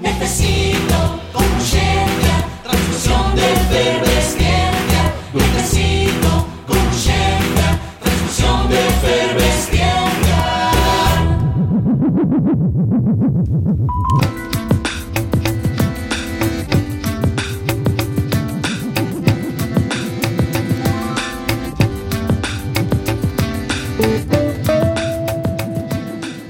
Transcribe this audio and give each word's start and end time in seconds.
Necesito 0.00 1.20
con 1.32 1.44
urgencia 1.44 2.36
transfusión 2.62 3.36
de 3.36 3.52
efervesciencia. 3.52 5.02
Necesito 5.34 6.46
con 6.66 6.78
urgencia 6.78 7.78
transfusión 8.00 8.68
de 8.70 8.78
efervesciencia. 8.88 9.90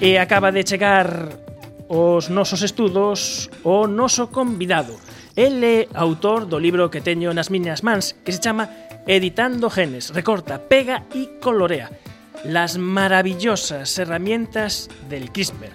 E 0.03 0.19
acaba 0.19 0.51
de 0.51 0.64
chegar 0.64 1.50
os 1.91 2.31
nosos 2.31 2.63
estudos 2.63 3.51
o 3.67 3.91
noso 3.91 4.31
convidado. 4.31 4.95
El 5.35 5.59
é 5.67 5.91
autor 5.91 6.47
do 6.47 6.62
libro 6.62 6.87
que 6.87 7.03
teño 7.03 7.35
nas 7.35 7.51
miñas 7.51 7.83
mans 7.83 8.15
que 8.23 8.31
se 8.31 8.39
chama 8.39 8.71
Editando 9.11 9.67
genes, 9.75 10.15
recorta, 10.15 10.62
pega 10.71 11.03
e 11.11 11.43
colorea. 11.43 11.91
Las 12.47 12.79
maravillosas 12.79 13.91
herramientas 13.98 14.87
del 15.11 15.34
CRISPR. 15.34 15.75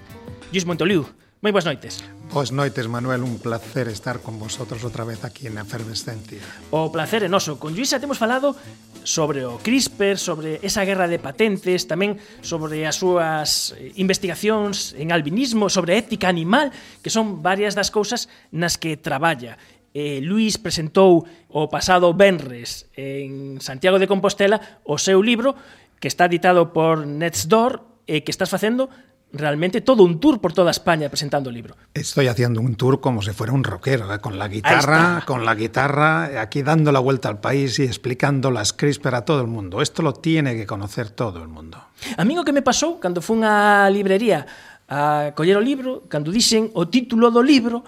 Luis 0.55 0.63
Montoliu, 0.63 1.03
moi 1.43 1.51
boas 1.51 1.67
noites. 1.67 2.14
Boas 2.31 2.51
noites, 2.51 2.87
Manuel, 2.87 3.23
un 3.23 3.39
placer 3.39 3.87
estar 3.87 4.19
con 4.19 4.39
vosotros 4.39 4.83
outra 4.83 5.05
vez 5.05 5.23
aquí 5.23 5.47
en 5.47 5.57
Efervescencia. 5.57 6.41
O 6.71 6.91
placer 6.91 7.23
é 7.23 7.29
noso. 7.31 7.61
Con 7.61 7.77
Luisa 7.77 8.01
temos 8.01 8.19
falado 8.19 8.57
sobre 9.05 9.45
o 9.45 9.61
CRISPR, 9.61 10.17
sobre 10.17 10.59
esa 10.65 10.83
guerra 10.83 11.07
de 11.07 11.21
patentes, 11.21 11.87
tamén 11.87 12.19
sobre 12.43 12.83
as 12.83 12.99
súas 12.99 13.77
eh, 13.77 13.95
investigacións 14.01 14.97
en 14.99 15.15
albinismo, 15.15 15.71
sobre 15.71 15.95
ética 15.95 16.27
animal, 16.27 16.75
que 16.99 17.13
son 17.13 17.39
varias 17.39 17.77
das 17.77 17.93
cousas 17.93 18.27
nas 18.51 18.75
que 18.75 18.99
traballa. 18.99 19.55
Eh, 19.95 20.19
Luis 20.19 20.59
presentou 20.59 21.23
o 21.47 21.71
pasado 21.71 22.11
Benres 22.11 22.91
en 22.99 23.63
Santiago 23.63 23.95
de 23.95 24.11
Compostela 24.11 24.59
o 24.83 24.99
seu 24.99 25.23
libro 25.23 25.55
que 26.03 26.11
está 26.11 26.27
editado 26.27 26.75
por 26.75 27.07
Netsdor 27.07 27.95
e 28.03 28.19
eh, 28.19 28.21
que 28.27 28.33
estás 28.35 28.51
facendo 28.51 28.91
realmente 29.33 29.81
todo 29.81 30.03
un 30.03 30.19
tour 30.19 30.39
por 30.39 30.53
toda 30.53 30.71
España 30.71 31.09
presentando 31.09 31.49
el 31.49 31.55
libro. 31.55 31.75
Estoy 31.93 32.27
haciendo 32.27 32.61
un 32.61 32.75
tour 32.75 33.01
como 33.01 33.21
si 33.21 33.31
fuera 33.31 33.53
un 33.53 33.63
rockero, 33.63 34.13
¿eh? 34.13 34.19
con 34.19 34.39
la 34.39 34.47
guitarra, 34.47 35.23
con 35.25 35.45
la 35.45 35.55
guitarra, 35.55 36.41
aquí 36.41 36.63
dando 36.63 36.91
la 36.91 36.99
vuelta 36.99 37.29
al 37.29 37.39
país 37.39 37.79
y 37.79 37.83
explicando 37.83 38.51
las 38.51 38.73
CRISPR 38.73 39.15
a 39.15 39.25
todo 39.25 39.41
el 39.41 39.47
mundo. 39.47 39.81
Esto 39.81 40.01
lo 40.01 40.13
tiene 40.13 40.55
que 40.55 40.65
conocer 40.65 41.09
todo 41.09 41.41
el 41.41 41.47
mundo. 41.47 41.83
Amigo 42.17 42.43
que 42.43 42.53
me 42.53 42.61
pasou 42.61 42.99
cando 42.99 43.21
fun 43.21 43.43
á 43.43 43.87
librería 43.89 44.45
a 44.87 45.33
coller 45.33 45.57
o 45.57 45.63
libro, 45.63 46.05
cando 46.07 46.29
dixen 46.29 46.69
o 46.77 46.85
título 46.87 47.31
do 47.33 47.41
libro, 47.41 47.83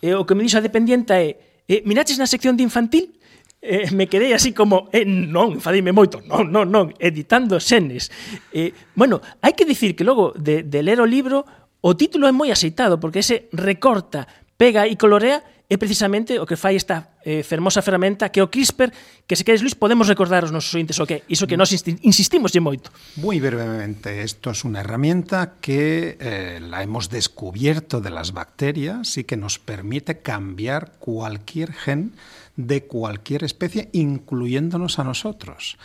eh, 0.00 0.14
o 0.14 0.24
que 0.24 0.34
me 0.34 0.42
dixo 0.42 0.58
a 0.58 0.64
dependienta 0.64 1.20
é 1.20 1.36
eh, 1.68 1.84
miraches 1.84 2.16
na 2.16 2.24
sección 2.24 2.56
de 2.56 2.64
infantil? 2.64 3.17
eh, 3.60 3.90
me 3.90 4.06
quedei 4.06 4.32
así 4.32 4.52
como, 4.52 4.88
eh, 4.92 5.04
non, 5.04 5.58
enfadime 5.58 5.90
moito, 5.90 6.22
non, 6.22 6.46
non, 6.50 6.70
non, 6.70 6.94
editando 7.02 7.58
senes. 7.58 8.10
Eh, 8.54 8.70
bueno, 8.94 9.18
hai 9.42 9.52
que 9.58 9.66
dicir 9.66 9.98
que 9.98 10.06
logo 10.06 10.30
de, 10.38 10.62
de 10.62 10.80
ler 10.82 11.02
o 11.02 11.06
libro, 11.06 11.42
o 11.82 11.94
título 11.98 12.30
é 12.30 12.34
moi 12.34 12.50
aceitado, 12.54 13.02
porque 13.02 13.22
ese 13.22 13.50
recorta, 13.50 14.30
pega 14.54 14.86
e 14.86 14.94
colorea, 14.94 15.42
é 15.68 15.76
precisamente 15.76 16.40
o 16.40 16.48
que 16.48 16.56
fai 16.56 16.80
esta 16.80 17.20
eh, 17.20 17.44
fermosa 17.44 17.84
ferramenta 17.84 18.32
que 18.32 18.40
é 18.40 18.42
o 18.42 18.48
CRISPR, 18.48 18.88
que 19.28 19.36
se 19.36 19.44
queres, 19.44 19.60
Luis, 19.60 19.76
podemos 19.76 20.08
recordar 20.08 20.40
aos 20.40 20.54
nosos 20.54 20.72
ointes 20.72 20.96
o 20.96 21.04
que 21.04 21.28
iso 21.28 21.44
que 21.44 21.60
nós 21.60 21.68
insistimos 21.76 22.56
de 22.56 22.60
moito. 22.64 22.88
Moi 23.20 23.36
brevemente, 23.36 24.24
esto 24.24 24.48
es 24.48 24.64
una 24.64 24.80
herramienta 24.80 25.60
que 25.60 26.16
eh, 26.16 26.56
la 26.64 26.80
hemos 26.80 27.12
descubierto 27.12 28.00
de 28.00 28.08
las 28.08 28.32
bacterias 28.32 29.20
y 29.20 29.28
que 29.28 29.36
nos 29.36 29.60
permite 29.60 30.24
cambiar 30.24 30.96
cualquier 30.96 31.76
gen 31.76 32.16
de 32.58 32.86
cualquier 32.86 33.44
especie, 33.44 33.88
incluyéndonos 33.92 34.98
a 34.98 35.04
nosotros. 35.04 35.78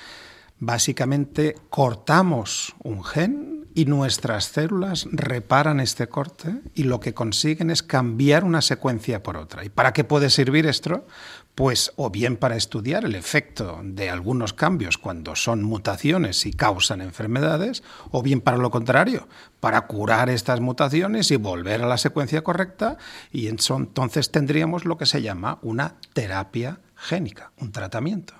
Básicamente 0.60 1.56
cortamos 1.70 2.76
un 2.84 3.04
gen 3.04 3.67
y 3.76 3.86
nuestras 3.86 4.45
células 4.45 5.08
reparan 5.12 5.80
este 5.80 6.08
corte 6.08 6.62
y 6.73 6.83
lo 6.83 7.00
que 7.00 7.14
consiguen 7.14 7.70
es 7.70 7.83
cambiar 7.83 8.44
una 8.44 8.62
secuencia 8.62 9.22
por 9.22 9.38
otra. 9.38 9.64
¿Y 9.64 9.70
para 9.70 9.94
qué 9.94 10.04
puede 10.04 10.30
servir 10.30 10.66
esto? 10.66 11.06
Pues 11.55 11.93
o 11.97 12.09
bien 12.09 12.37
para 12.37 12.55
estudiar 12.55 13.05
el 13.05 13.14
efecto 13.14 13.80
de 13.83 14.09
algunos 14.09 14.53
cambios 14.53 14.97
cuando 14.97 15.36
son 15.36 15.61
mutaciones 15.61 16.47
y 16.47 16.53
causan 16.53 16.99
enfermedades, 16.99 17.83
o 18.09 18.23
bien 18.23 18.41
para 18.41 18.58
lo 18.58 18.71
contrario, 18.71 19.27
para 19.59 19.86
curar 19.86 20.30
estas 20.30 20.61
mutaciones 20.61 21.30
y 21.30 21.36
volver 21.36 21.83
a 21.83 21.87
la 21.87 21.97
secuencia 21.97 22.43
correcta, 22.43 22.97
y 23.31 23.47
entonces 23.47 24.31
tendríamos 24.31 24.86
lo 24.86 24.97
que 24.97 25.05
se 25.05 25.21
llama 25.21 25.59
una 25.61 25.95
terapia 26.14 26.80
génica, 26.95 27.52
un 27.59 27.71
tratamiento. 27.71 28.33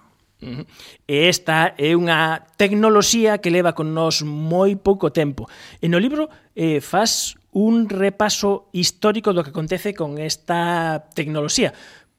Esta 1.07 1.72
é 1.80 1.95
unha 1.95 2.44
tecnoloxía 2.59 3.40
que 3.40 3.53
leva 3.53 3.72
con 3.72 3.95
nós 3.95 4.28
moi 4.28 4.75
pouco 4.75 5.16
tempo. 5.16 5.47
E 5.80 5.88
no 5.88 6.03
libro 6.03 6.28
eh, 6.51 6.84
faz 6.84 7.40
un 7.53 7.88
repaso 7.88 8.68
histórico 8.74 9.31
do 9.31 9.45
que 9.45 9.56
acontece 9.56 9.95
con 9.95 10.19
esta 10.19 11.07
tecnoloxía. 11.16 11.72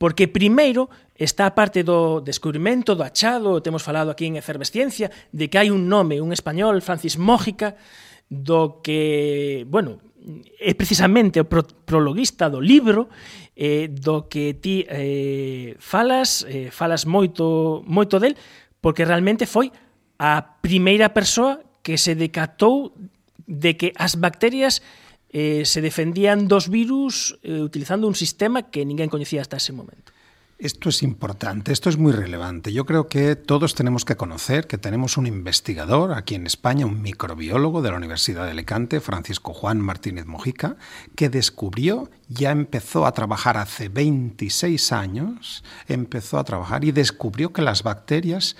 Porque 0.04 0.28
primeiro 0.28 0.90
está 1.16 1.48
a 1.48 1.56
parte 1.56 1.80
do 1.80 2.20
descubrimento, 2.20 2.92
do 2.92 3.00
achado, 3.00 3.64
temos 3.64 3.80
falado 3.80 4.12
aquí 4.12 4.28
en 4.28 4.36
Efervesciencia, 4.36 5.08
de 5.32 5.48
que 5.48 5.56
hai 5.56 5.72
un 5.72 5.88
nome, 5.88 6.20
un 6.20 6.28
español, 6.28 6.84
Francis 6.84 7.16
Mójica, 7.16 7.72
do 8.28 8.84
que, 8.84 9.64
bueno, 9.64 10.04
é 10.60 10.76
precisamente 10.76 11.40
o 11.40 11.48
pro 11.48 11.64
prologuista 11.88 12.52
do 12.52 12.60
libro 12.60 13.08
eh, 13.56 13.88
do 13.88 14.28
que 14.28 14.52
ti 14.60 14.84
eh, 14.84 15.72
falas, 15.80 16.44
eh, 16.52 16.68
falas 16.68 17.08
moito, 17.08 17.80
moito 17.88 18.20
del, 18.20 18.36
porque 18.84 19.08
realmente 19.08 19.48
foi 19.48 19.72
a 20.20 20.60
primeira 20.60 21.16
persoa 21.16 21.64
que 21.80 21.96
se 21.96 22.12
decatou 22.12 22.92
de 23.48 23.80
que 23.80 23.96
as 23.96 24.20
bacterias 24.20 24.84
eh, 25.36 25.64
se 25.64 25.80
defendían 25.80 26.46
dos 26.46 26.68
virus 26.68 27.36
eh, 27.42 27.60
utilizando 27.60 28.06
un 28.06 28.14
sistema 28.14 28.70
que 28.70 28.86
ninguén 28.86 29.10
coñecía 29.10 29.40
hasta 29.40 29.56
ese 29.56 29.72
momento. 29.72 30.12
Esto 30.58 30.88
es 30.88 31.02
importante, 31.02 31.72
esto 31.72 31.90
es 31.90 31.98
muy 31.98 32.12
relevante. 32.12 32.72
Yo 32.72 32.86
creo 32.86 33.08
que 33.08 33.34
todos 33.34 33.74
tenemos 33.74 34.04
que 34.04 34.14
conocer 34.14 34.68
que 34.68 34.78
tenemos 34.78 35.16
un 35.16 35.26
investigador 35.26 36.12
aquí 36.12 36.36
en 36.36 36.46
España, 36.46 36.86
un 36.86 37.02
microbiólogo 37.02 37.82
de 37.82 37.90
la 37.90 37.96
Universidad 37.96 38.44
de 38.44 38.52
Alicante, 38.52 39.00
Francisco 39.00 39.52
Juan 39.52 39.80
Martínez 39.80 40.26
Mojica, 40.26 40.76
que 41.16 41.28
descubrió, 41.28 42.08
ya 42.28 42.52
empezó 42.52 43.04
a 43.04 43.10
trabajar 43.12 43.56
hace 43.56 43.88
26 43.88 44.92
años, 44.92 45.64
empezó 45.88 46.38
a 46.38 46.44
trabajar 46.44 46.84
y 46.84 46.92
descubrió 46.92 47.52
que 47.52 47.60
las 47.60 47.82
bacterias 47.82 48.54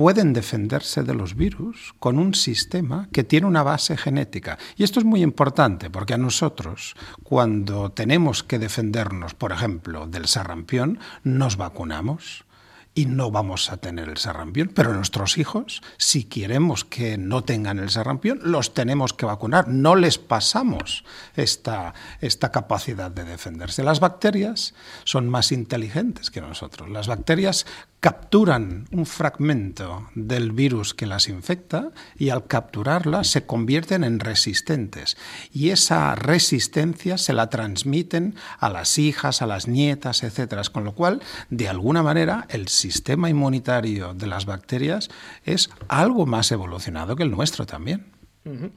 pueden 0.00 0.32
defenderse 0.32 1.02
de 1.02 1.12
los 1.12 1.36
virus 1.36 1.92
con 1.98 2.18
un 2.18 2.32
sistema 2.32 3.10
que 3.12 3.22
tiene 3.22 3.46
una 3.46 3.62
base 3.62 3.98
genética. 3.98 4.56
Y 4.78 4.82
esto 4.82 4.98
es 4.98 5.04
muy 5.04 5.22
importante 5.22 5.90
porque 5.90 6.14
a 6.14 6.16
nosotros, 6.16 6.94
cuando 7.22 7.92
tenemos 7.92 8.42
que 8.42 8.58
defendernos, 8.58 9.34
por 9.34 9.52
ejemplo, 9.52 10.06
del 10.06 10.26
sarampión, 10.26 11.00
nos 11.22 11.58
vacunamos 11.58 12.46
y 12.94 13.06
no 13.06 13.30
vamos 13.30 13.70
a 13.70 13.76
tener 13.76 14.08
el 14.08 14.16
sarampión, 14.16 14.72
pero 14.74 14.92
nuestros 14.92 15.38
hijos, 15.38 15.80
si 15.96 16.24
queremos 16.24 16.84
que 16.84 17.18
no 17.18 17.44
tengan 17.44 17.78
el 17.78 17.90
sarampión, 17.90 18.40
los 18.42 18.74
tenemos 18.74 19.12
que 19.12 19.26
vacunar, 19.26 19.68
no 19.68 19.94
les 19.94 20.18
pasamos 20.18 21.04
esta, 21.36 21.94
esta 22.20 22.50
capacidad 22.50 23.10
de 23.10 23.24
defenderse. 23.24 23.84
Las 23.84 24.00
bacterias 24.00 24.74
son 25.04 25.28
más 25.28 25.52
inteligentes 25.52 26.30
que 26.30 26.40
nosotros. 26.40 26.90
Las 26.90 27.06
bacterias 27.06 27.66
capturan 28.00 28.86
un 28.92 29.04
fragmento 29.04 30.08
del 30.14 30.52
virus 30.52 30.94
que 30.94 31.06
las 31.06 31.28
infecta 31.28 31.90
y 32.16 32.30
al 32.30 32.46
capturarla 32.46 33.24
se 33.24 33.44
convierten 33.44 34.04
en 34.04 34.20
resistentes 34.20 35.18
y 35.52 35.68
esa 35.68 36.14
resistencia 36.14 37.18
se 37.18 37.34
la 37.34 37.50
transmiten 37.50 38.34
a 38.58 38.70
las 38.70 38.98
hijas, 38.98 39.42
a 39.42 39.46
las 39.46 39.68
nietas, 39.68 40.22
etcétera, 40.22 40.62
con 40.72 40.84
lo 40.84 40.94
cual 40.94 41.20
de 41.50 41.68
alguna 41.68 42.02
manera 42.02 42.46
el 42.48 42.68
sistema 42.68 43.28
inmunitario 43.28 44.14
de 44.14 44.26
las 44.26 44.46
bacterias 44.46 45.10
es 45.44 45.70
algo 45.88 46.24
más 46.24 46.50
evolucionado 46.52 47.16
que 47.16 47.22
el 47.22 47.30
nuestro 47.30 47.66
también. 47.66 48.19
Uh 48.40 48.52
-huh. 48.56 48.70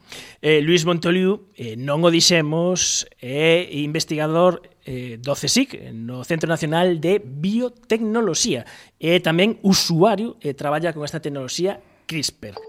eh, 0.44 0.60
Luis 0.60 0.84
Montoliu, 0.84 1.48
eh, 1.56 1.72
non 1.80 2.04
o 2.04 2.12
dixemos, 2.12 3.08
é 3.16 3.64
eh, 3.64 3.80
investigador 3.80 4.60
eh, 4.84 5.16
do 5.16 5.32
CSIC, 5.32 5.96
no 5.96 6.20
Centro 6.24 6.48
Nacional 6.48 7.00
de 7.00 7.16
Biotecnoloxía. 7.16 8.68
É 9.00 9.16
tamén 9.24 9.56
usuario 9.64 10.36
e 10.44 10.52
eh, 10.52 10.54
traballa 10.54 10.92
con 10.92 11.00
esta 11.00 11.24
tecnoloxía 11.24 11.80
CRISPR. 12.04 12.60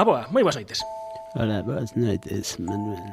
Aboa, 0.00 0.32
moi 0.32 0.40
boas 0.40 0.56
noites. 0.56 0.80
Hola, 1.36 1.60
boas 1.60 1.92
noites, 1.92 2.56
Manuel. 2.58 3.04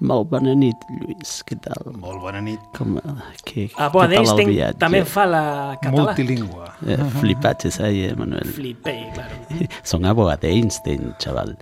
Molt 0.00 0.30
bona 0.30 0.54
nit, 0.56 0.84
Lluís, 0.96 1.32
què 1.44 1.58
tal? 1.60 1.90
Molt 2.00 2.22
bona 2.22 2.40
nit. 2.40 2.60
Com, 2.76 2.94
eh, 2.96 3.16
que, 3.44 3.66
ah, 3.76 3.90
bona 3.92 4.08
nit, 4.14 4.30
tenc, 4.38 4.48
viatge? 4.48 4.78
també 4.80 5.02
fa 5.04 5.26
la 5.28 5.42
català. 5.82 6.06
Multilingüe. 6.14 6.70
Eh, 6.86 6.96
flipatges, 7.18 7.80
eh, 7.84 8.14
Manuel? 8.16 8.48
Flipei, 8.56 9.02
claro. 9.12 9.68
Són 9.84 10.08
abogadeins, 10.08 10.80
ten, 10.86 11.12
xaval. 11.20 11.52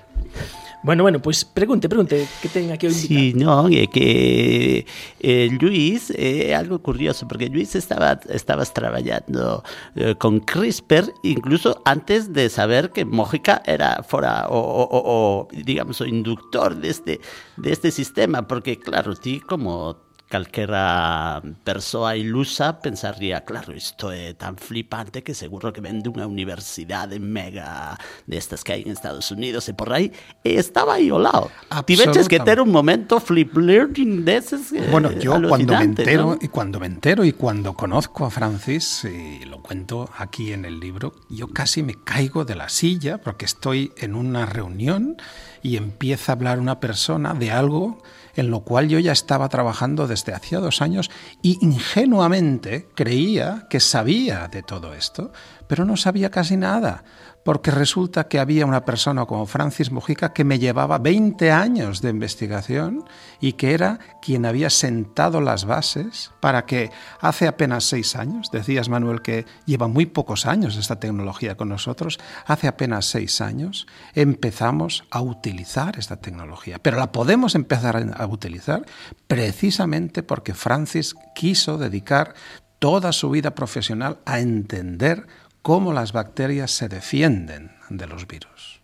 Bueno, 0.82 1.02
bueno, 1.02 1.20
pois 1.20 1.44
pregunte, 1.44 1.88
pregunte, 1.88 2.26
que 2.40 2.48
ten 2.48 2.70
aquí 2.70 2.86
o 2.86 2.90
invitado. 2.90 3.18
Sí, 3.18 3.34
no, 3.34 3.66
é 3.66 3.86
que 3.90 4.86
eh, 5.18 5.50
Luis 5.60 6.14
é 6.14 6.54
algo 6.54 6.78
curioso, 6.78 7.26
porque 7.26 7.50
Luis 7.50 7.74
estaba 7.74 8.20
estabas 8.30 8.72
traballando 8.72 9.64
eh, 9.96 10.14
con 10.14 10.38
CRISPR 10.38 11.10
incluso 11.24 11.82
antes 11.84 12.32
de 12.32 12.48
saber 12.48 12.90
que 12.90 13.04
Mójica 13.04 13.60
era 13.66 14.04
fora 14.06 14.46
o, 14.48 14.54
o, 14.54 14.84
o, 14.86 15.00
o 15.02 15.48
digamos 15.50 16.00
o 16.00 16.06
inductor 16.06 16.78
deste 16.78 17.18
deste 17.56 17.90
sistema, 17.90 18.46
porque 18.46 18.78
claro, 18.78 19.16
ti 19.18 19.40
como 19.40 20.07
calquera 20.28 21.42
persoa 21.64 22.16
ilusa 22.16 22.80
pensaría, 22.80 23.40
claro, 23.44 23.72
isto 23.72 24.12
é 24.12 24.34
tan 24.36 24.60
flipante 24.60 25.24
que 25.24 25.32
seguro 25.32 25.72
que 25.72 25.80
ven 25.80 26.04
dunha 26.04 26.28
universidade 26.28 27.16
mega 27.16 27.96
destas 28.28 28.60
que 28.60 28.76
hai 28.76 28.84
en 28.84 28.92
Estados 28.92 29.32
Unidos 29.32 29.66
e 29.68 29.74
por 29.74 29.88
aí, 29.88 30.12
e 30.44 30.60
estaba 30.60 31.00
aí 31.00 31.08
ao 31.08 31.18
lado. 31.18 31.48
Tiveches 31.88 32.28
que 32.28 32.38
ter 32.44 32.60
un 32.60 32.68
momento 32.68 33.18
flip 33.24 33.56
learning 33.56 34.28
deses 34.28 34.68
eh, 34.76 34.84
Bueno, 34.92 35.12
yo 35.16 35.40
cuando 35.48 35.72
me 35.72 35.84
entero 35.84 36.36
¿no? 36.36 36.38
y 36.40 36.48
cuando 36.48 36.76
me 36.78 36.86
entero 36.86 37.24
y 37.24 37.32
cuando 37.32 37.72
conozco 37.72 38.26
a 38.26 38.30
Francis 38.30 39.08
y 39.08 39.44
lo 39.46 39.62
cuento 39.62 40.10
aquí 40.16 40.52
en 40.52 40.64
el 40.68 40.78
libro, 40.78 41.14
yo 41.30 41.48
casi 41.48 41.82
me 41.82 41.96
caigo 41.96 42.44
de 42.44 42.54
la 42.54 42.68
silla 42.68 43.16
porque 43.18 43.46
estoy 43.46 43.92
en 43.96 44.14
una 44.14 44.44
reunión 44.44 45.16
y 45.62 45.76
empieza 45.76 46.32
a 46.32 46.34
hablar 46.36 46.60
una 46.60 46.80
persona 46.80 47.32
de 47.32 47.50
algo 47.50 48.02
en 48.38 48.50
lo 48.50 48.60
cual 48.60 48.88
yo 48.88 49.00
ya 49.00 49.10
estaba 49.10 49.48
trabajando 49.48 50.06
desde 50.06 50.32
hacía 50.32 50.60
dos 50.60 50.80
años 50.80 51.10
y 51.42 51.58
ingenuamente 51.60 52.88
creía 52.94 53.66
que 53.68 53.80
sabía 53.80 54.46
de 54.46 54.62
todo 54.62 54.94
esto, 54.94 55.32
pero 55.66 55.84
no 55.84 55.96
sabía 55.96 56.30
casi 56.30 56.56
nada, 56.56 57.02
porque 57.44 57.70
resulta 57.70 58.28
que 58.28 58.38
había 58.38 58.66
una 58.66 58.84
persona 58.84 59.24
como 59.24 59.46
Francis 59.46 59.90
Mojica 59.90 60.32
que 60.32 60.44
me 60.44 60.58
llevaba 60.58 60.98
20 60.98 61.50
años 61.50 62.02
de 62.02 62.10
investigación 62.10 63.04
y 63.40 63.54
que 63.54 63.72
era 63.72 63.98
quien 64.20 64.44
había 64.44 64.70
sentado 64.70 65.40
las 65.40 65.64
bases 65.64 66.30
para 66.40 66.66
que 66.66 66.90
hace 67.20 67.48
apenas 67.48 67.84
seis 67.84 68.16
años, 68.16 68.50
decías 68.52 68.88
Manuel 68.88 69.22
que 69.22 69.46
lleva 69.64 69.88
muy 69.88 70.06
pocos 70.06 70.46
años 70.46 70.76
esta 70.76 71.00
tecnología 71.00 71.56
con 71.56 71.68
nosotros, 71.68 72.18
hace 72.46 72.68
apenas 72.68 73.06
seis 73.06 73.40
años 73.40 73.86
empezamos 74.14 75.04
a 75.10 75.20
utilizar 75.20 75.98
esta 75.98 76.16
tecnología, 76.16 76.78
pero 76.78 76.98
la 76.98 77.12
podemos 77.12 77.54
empezar 77.54 77.96
a 78.16 78.26
utilizar 78.26 78.84
precisamente 79.26 80.22
porque 80.22 80.54
Francis 80.54 81.14
quiso 81.34 81.78
dedicar 81.78 82.34
toda 82.78 83.12
su 83.12 83.30
vida 83.30 83.54
profesional 83.54 84.18
a 84.24 84.40
entender 84.40 85.26
cómo 85.62 85.92
las 85.92 86.12
bacterias 86.12 86.70
se 86.70 86.88
defienden 86.88 87.72
de 87.90 88.06
los 88.06 88.26
virus. 88.26 88.80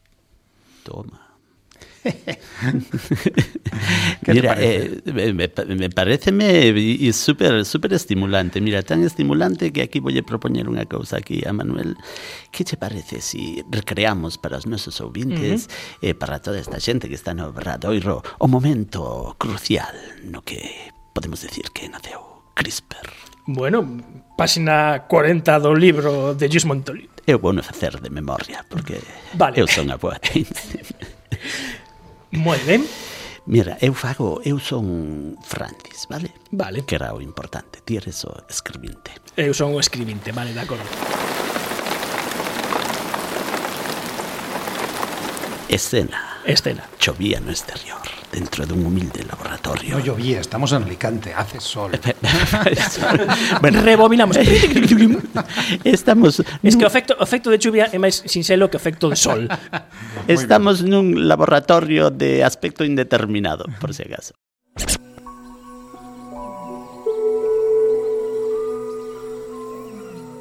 Toma. 0.83 1.25
Mira, 4.27 4.55
parece? 4.55 5.03
Eh, 5.07 5.33
me, 5.35 5.49
me, 5.75 5.91
parece 5.91 6.33
me, 6.33 6.69
y, 6.69 7.13
súper 7.13 7.65
super 7.65 7.93
estimulante. 7.95 8.61
Mira, 8.61 8.83
tan 8.83 9.03
estimulante 9.03 9.73
que 9.73 9.83
aquí 9.83 10.01
voy 10.01 10.19
a 10.19 10.23
proponer 10.23 10.69
una 10.69 10.85
cosa 10.85 11.19
aquí 11.19 11.43
a 11.47 11.53
Manuel. 11.53 11.97
¿Qué 12.53 12.65
te 12.65 12.77
parece 12.77 13.21
si 13.21 13.65
recreamos 13.71 14.39
para 14.39 14.59
os 14.59 14.67
nosos 14.67 15.01
ouvintes, 15.01 15.65
uh 15.65 15.69
-huh. 15.69 16.11
eh, 16.11 16.15
para 16.15 16.41
toda 16.41 16.61
esta 16.61 16.79
xente 16.79 17.09
que 17.09 17.15
está 17.15 17.33
no 17.33 17.49
Obradoiro, 17.49 18.23
o 18.39 18.49
momento 18.49 19.35
crucial 19.39 19.95
no 20.25 20.43
que 20.43 20.93
podemos 21.15 21.41
decir 21.41 21.65
que 21.73 21.89
naceu 21.89 22.21
CRISPR? 22.55 23.34
Bueno, 23.47 23.85
página 24.39 25.05
40 25.07 25.61
do 25.61 25.75
libro 25.75 26.35
de 26.35 26.49
Gis 26.49 26.65
Montoli. 26.65 27.11
Eu 27.27 27.39
vou 27.39 27.53
facer 27.63 28.01
de 28.01 28.09
memoria, 28.09 28.65
porque 28.69 29.01
vale. 29.35 29.61
eu 29.61 29.69
son 29.69 29.93
a 29.93 29.97
boa 29.97 30.17
Moi 32.33 32.59
ben. 32.65 32.85
Mira, 33.47 33.77
eu 33.83 33.93
fago, 33.93 34.41
eu 34.45 34.59
son 34.59 35.37
Francis, 35.45 36.09
vale? 36.09 36.33
Vale. 36.53 36.85
Que 36.85 36.97
era 36.97 37.13
o 37.13 37.21
importante, 37.21 37.85
ti 37.85 37.97
eres 37.97 38.25
o 38.25 38.33
escribinte. 38.49 39.13
Eu 39.37 39.53
son 39.53 39.77
o 39.77 39.81
escribinte, 39.81 40.33
vale, 40.33 40.55
de 40.55 40.61
acordo. 40.61 40.85
Escena. 45.69 46.34
Escena. 46.47 46.85
Chovía 46.99 47.41
no 47.41 47.51
exterior, 47.51 48.05
dentro 48.31 48.67
dun 48.67 48.85
humilde 48.85 49.25
laboratorio. 49.25 49.97
No 49.97 50.05
llovía, 50.05 50.41
estamos 50.41 50.73
en 50.73 50.85
Alicante, 50.85 51.33
hace 51.33 51.61
sol. 51.61 51.93
bueno, 53.61 53.81
rebobinamos. 53.81 54.37
Estamos 55.85 56.43
Es 56.63 56.77
que 56.77 56.85
o 56.85 56.89
efecto, 56.89 57.17
o 57.19 57.25
efecto 57.25 57.49
de 57.49 57.59
chuvia 57.59 57.89
é 57.89 57.99
máis 57.99 58.21
sinxelo 58.29 58.69
que 58.69 58.77
o 58.77 58.81
efecto 58.81 59.09
de 59.09 59.17
sol. 59.17 59.49
Estamos 60.29 60.85
nun 60.85 61.25
laboratorio 61.25 62.13
de 62.13 62.45
aspecto 62.45 62.85
indeterminado, 62.85 63.65
por 63.81 63.97
si 63.97 64.05
acaso. 64.05 64.37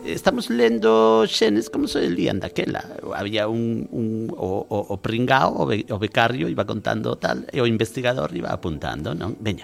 Estamos 0.06 0.50
lendo 0.50 1.26
xenes 1.28 1.70
como 1.70 1.88
se 1.88 2.10
lían 2.10 2.40
daquela. 2.40 2.84
Había 3.16 3.48
un, 3.48 3.88
un 3.92 4.28
o, 4.36 4.66
o, 4.68 4.78
o 4.94 4.96
pringao, 5.00 5.56
o, 5.56 5.66
be, 5.66 5.86
o 5.90 5.98
becario, 6.00 6.50
iba 6.50 6.66
contando 6.66 7.16
tal, 7.16 7.48
e 7.52 7.62
o 7.62 7.66
investigador 7.66 8.36
iba 8.36 8.52
apuntando, 8.52 9.16
non? 9.16 9.40
Veña, 9.40 9.64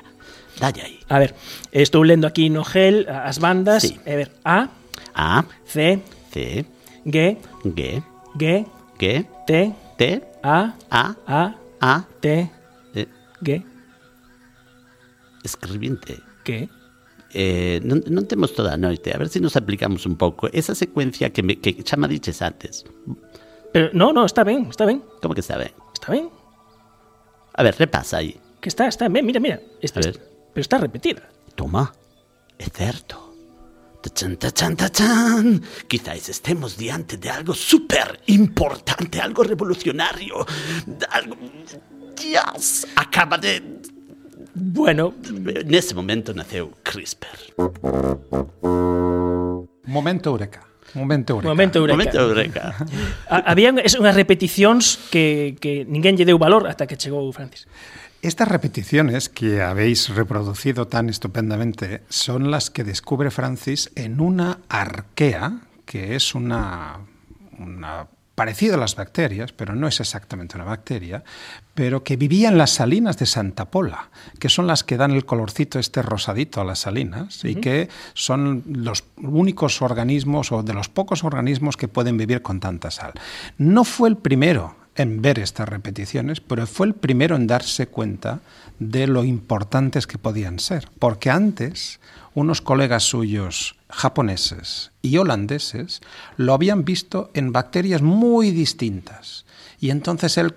dalle 0.60 0.82
aí. 0.82 0.98
A 1.12 1.20
ver, 1.20 1.36
estou 1.72 2.08
lendo 2.08 2.26
aquí 2.26 2.48
no 2.48 2.64
gel 2.64 3.04
as 3.12 3.44
bandas. 3.44 3.84
Sí. 3.84 4.00
A 4.08 4.16
ver, 4.16 4.32
A, 4.48 4.72
A, 5.14 5.44
C, 5.68 6.00
C, 6.32 6.64
G, 7.04 7.38
G, 7.68 7.80
G, 8.40 8.44
G, 8.96 9.04
T, 9.44 9.52
T, 10.00 10.02
A, 10.44 10.74
A, 10.88 11.04
A, 11.28 11.42
A, 11.84 11.94
T, 12.24 12.48
eh, 12.96 13.08
G, 13.44 13.64
escribinte. 15.44 16.30
que 16.44 16.70
eh, 17.34 17.80
non, 17.84 18.02
non 18.10 18.26
temos 18.26 18.54
toda 18.58 18.74
a 18.74 18.80
noite, 18.80 19.14
a 19.14 19.18
ver 19.22 19.30
se 19.30 19.40
nos 19.40 19.56
aplicamos 19.56 20.06
un 20.06 20.18
pouco 20.18 20.50
esa 20.50 20.74
secuencia 20.74 21.30
que, 21.30 21.44
me, 21.44 21.62
que 21.62 21.78
chama 21.84 22.08
diches 22.08 22.42
antes. 22.42 22.86
Pero 23.72 23.90
no, 23.94 24.14
no, 24.14 24.26
está 24.26 24.44
ben, 24.44 24.66
está 24.70 24.86
ben. 24.86 25.04
Como 25.22 25.34
que 25.34 25.42
está 25.42 25.58
ben? 25.58 25.72
Está 25.94 26.12
ben. 26.12 26.30
A 27.54 27.64
ver, 27.64 27.76
repasa 27.78 28.18
aí. 28.18 28.40
Que 28.62 28.70
está, 28.70 28.88
está 28.88 29.08
ben, 29.10 29.26
mira, 29.26 29.40
mira. 29.40 29.62
Está, 29.82 30.00
A 30.00 30.04
ver. 30.04 30.18
Pero 30.54 30.62
está 30.62 30.78
repetida. 30.78 31.30
Toma, 31.56 31.94
é 32.58 32.66
certo. 32.66 33.30
Tachan, 34.02 34.38
tachan, 34.38 34.76
tachan. 34.76 35.62
Quizáis 35.88 36.30
estemos 36.30 36.78
diante 36.78 37.18
de 37.18 37.30
algo 37.30 37.54
super 37.54 38.22
importante, 38.28 39.20
algo 39.20 39.44
revolucionario, 39.44 40.46
algo... 41.12 41.36
Dios, 42.16 42.88
acaba 42.96 43.38
de... 43.38 43.82
Bueno, 44.56 45.14
nese 45.66 45.94
momento 45.96 46.34
naceu 46.34 46.72
CRISPR. 46.84 47.60
Momento 49.86 50.30
eureka. 50.30 50.66
Momento 50.94 51.34
eureka. 51.34 51.50
Momento 51.50 51.80
eureka. 51.80 51.98
Momento 51.98 52.20
eureka. 52.20 52.64
Habían 53.30 53.78
unhas 53.78 54.16
repeticións 54.16 54.98
que, 55.12 55.60
que 55.60 55.86
ninguén 55.86 56.16
lle 56.16 56.26
deu 56.26 56.40
valor 56.40 56.66
hasta 56.66 56.88
que 56.88 56.96
chegou 56.96 57.30
Francis. 57.36 57.68
Estas 58.22 58.48
repeticiones 58.48 59.30
que 59.30 59.62
habéis 59.62 60.12
reproducido 60.12 60.88
tan 60.88 61.08
estupendamente 61.08 62.04
son 62.10 62.52
las 62.52 62.70
que 62.70 62.84
descubre 62.84 63.32
Francis 63.32 63.92
en 63.96 64.20
una 64.20 64.60
arquea, 64.68 65.64
que 65.86 66.16
es 66.16 66.36
una, 66.36 67.00
una 67.58 68.08
parecida 68.40 68.76
a 68.76 68.78
las 68.78 68.96
bacterias, 68.96 69.52
pero 69.52 69.76
no 69.76 69.86
es 69.86 70.00
exactamente 70.00 70.56
una 70.56 70.64
bacteria, 70.64 71.26
pero 71.76 72.06
que 72.06 72.16
vivía 72.16 72.48
en 72.48 72.58
las 72.58 72.70
salinas 72.70 73.18
de 73.18 73.26
Santa 73.26 73.66
Pola, 73.66 74.12
que 74.40 74.48
son 74.48 74.66
las 74.66 74.86
que 74.86 74.96
dan 74.96 75.12
el 75.12 75.26
colorcito 75.26 75.78
este 75.78 76.02
rosadito 76.02 76.62
a 76.62 76.64
las 76.64 76.80
salinas 76.80 77.44
y 77.44 77.56
que 77.56 77.90
son 78.14 78.64
los 78.66 79.04
únicos 79.18 79.82
organismos 79.82 80.54
o 80.54 80.64
de 80.64 80.74
los 80.74 80.88
pocos 80.88 81.26
organismos 81.26 81.76
que 81.76 81.90
pueden 81.90 82.16
vivir 82.16 82.42
con 82.42 82.62
tanta 82.62 82.92
sal. 82.92 83.12
No 83.58 83.84
fue 83.84 84.08
el 84.08 84.16
primero 84.16 84.78
en 84.96 85.22
ver 85.22 85.38
estas 85.38 85.68
repeticiones, 85.68 86.40
pero 86.40 86.66
fue 86.66 86.88
el 86.88 86.94
primero 86.94 87.36
en 87.36 87.46
darse 87.46 87.88
cuenta 87.88 88.40
de 88.80 89.06
lo 89.08 89.26
importantes 89.26 90.08
que 90.08 90.18
podían 90.18 90.60
ser, 90.60 90.88
porque 90.98 91.30
antes 91.30 92.00
unos 92.36 92.62
colegas 92.62 93.04
suyos 93.04 93.76
japoneses 93.90 94.92
y 95.02 95.18
holandeses 95.18 96.02
lo 96.38 96.54
habían 96.54 96.86
visto 96.86 97.32
en 97.34 97.52
bacterias 97.52 98.02
muy 98.02 98.52
distintas. 98.52 99.46
Y 99.80 99.90
entonces 99.90 100.38
él 100.38 100.54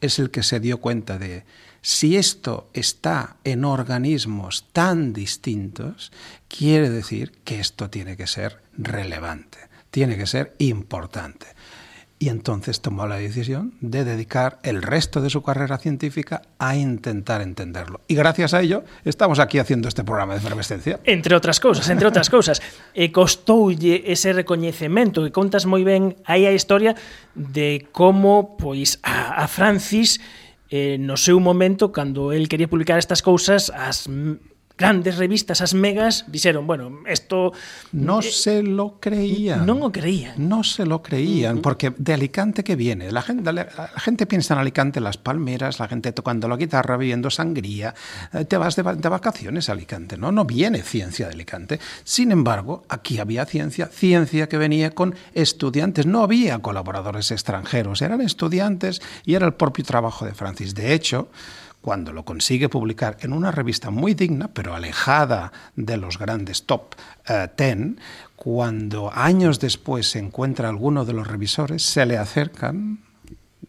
es 0.00 0.18
el 0.18 0.30
que 0.30 0.42
se 0.42 0.60
dio 0.60 0.78
cuenta 0.78 1.18
de 1.18 1.44
si 1.80 2.16
esto 2.16 2.68
está 2.72 3.36
en 3.44 3.64
organismos 3.64 4.66
tan 4.72 5.12
distintos, 5.12 6.12
quiere 6.48 6.90
decir 6.90 7.32
que 7.44 7.60
esto 7.60 7.88
tiene 7.88 8.16
que 8.16 8.26
ser 8.26 8.60
relevante, 8.76 9.58
tiene 9.90 10.16
que 10.16 10.26
ser 10.26 10.54
importante. 10.58 11.46
y 12.18 12.28
entonces 12.28 12.80
tomó 12.80 13.06
la 13.06 13.16
decisión 13.16 13.74
de 13.80 14.04
dedicar 14.04 14.58
el 14.62 14.82
resto 14.82 15.20
de 15.20 15.30
su 15.30 15.42
carrera 15.42 15.78
científica 15.78 16.42
a 16.58 16.76
intentar 16.76 17.42
entenderlo. 17.42 18.00
Y 18.08 18.14
gracias 18.14 18.54
a 18.54 18.60
ello 18.60 18.82
estamos 19.04 19.38
aquí 19.38 19.58
haciendo 19.58 19.88
este 19.88 20.04
programa 20.04 20.34
de 20.34 20.40
efervescencia. 20.40 20.98
Entre 21.04 21.34
outras 21.34 21.60
cousas, 21.60 21.88
entre 21.88 22.06
outras 22.06 22.28
cousas, 22.28 22.58
e 22.90 23.06
eh, 23.06 23.12
costoulle 23.14 24.02
ese 24.10 24.34
recoñecemento 24.34 25.22
que 25.22 25.30
contas 25.30 25.64
moi 25.64 25.86
ben 25.86 26.18
aí 26.26 26.46
a 26.46 26.52
historia 26.52 26.98
de 27.38 27.86
como 27.94 28.58
pois 28.58 28.98
a, 29.06 29.38
a 29.38 29.46
Francis 29.46 30.18
eh, 30.74 30.98
no 30.98 31.16
seu 31.16 31.38
momento 31.38 31.94
cando 31.94 32.34
el 32.34 32.50
quería 32.50 32.66
publicar 32.66 32.98
estas 32.98 33.22
cousas 33.22 33.70
as 33.70 34.10
grandes 34.78 35.18
revistas, 35.18 35.60
as 35.60 35.74
megas, 35.74 36.24
dixeron, 36.30 36.66
bueno, 36.66 37.02
isto... 37.10 37.52
No 37.90 38.20
eh, 38.20 38.22
se 38.22 38.62
lo 38.62 39.02
creían. 39.02 39.66
Non 39.66 39.82
o 39.82 39.90
creían. 39.90 40.38
No 40.38 40.62
se 40.62 40.86
lo 40.86 41.02
creían, 41.02 41.56
uh 41.56 41.58
-huh. 41.58 41.66
porque 41.66 41.92
de 41.98 42.14
Alicante 42.14 42.62
que 42.62 42.78
viene. 42.78 43.10
La 43.10 43.22
gente, 43.22 43.52
la, 43.52 43.66
la 43.66 44.00
gente 44.00 44.24
piensa 44.24 44.54
en 44.54 44.60
Alicante, 44.62 45.02
las 45.02 45.18
palmeras, 45.18 45.82
la 45.82 45.88
gente 45.90 46.14
tocando 46.14 46.46
la 46.46 46.56
guitarra, 46.56 46.96
bebiendo 46.96 47.28
sangría. 47.28 47.92
Eh, 48.32 48.46
te 48.46 48.56
vas 48.56 48.76
de, 48.78 48.84
de, 48.86 49.08
vacaciones 49.10 49.68
a 49.68 49.72
Alicante, 49.72 50.16
¿no? 50.16 50.30
No 50.30 50.44
viene 50.46 50.82
ciencia 50.82 51.26
de 51.26 51.34
Alicante. 51.34 51.80
Sin 52.04 52.30
embargo, 52.30 52.84
aquí 52.88 53.18
había 53.18 53.44
ciencia, 53.46 53.90
ciencia 53.90 54.48
que 54.48 54.58
venía 54.58 54.94
con 54.94 55.18
estudiantes. 55.34 56.06
No 56.06 56.22
había 56.22 56.60
colaboradores 56.60 57.32
extranjeros, 57.32 58.00
eran 58.00 58.20
estudiantes 58.20 59.02
y 59.26 59.34
era 59.34 59.46
el 59.46 59.54
propio 59.54 59.84
trabajo 59.84 60.24
de 60.24 60.34
Francis. 60.34 60.74
De 60.74 60.94
hecho, 60.94 61.28
cuando 61.80 62.12
lo 62.12 62.24
consigue 62.24 62.68
publicar 62.68 63.16
en 63.20 63.32
una 63.32 63.50
revista 63.50 63.90
muy 63.90 64.14
digna, 64.14 64.48
pero 64.52 64.74
alejada 64.74 65.52
de 65.76 65.96
los 65.96 66.18
grandes 66.18 66.66
top 66.66 66.94
uh, 67.28 67.48
ten, 67.54 68.00
cuando 68.36 69.10
años 69.12 69.60
después 69.60 70.10
se 70.10 70.18
encuentra 70.18 70.68
alguno 70.68 71.04
de 71.04 71.12
los 71.12 71.26
revisores, 71.26 71.82
se 71.82 72.06
le 72.06 72.18
acercan, 72.18 73.00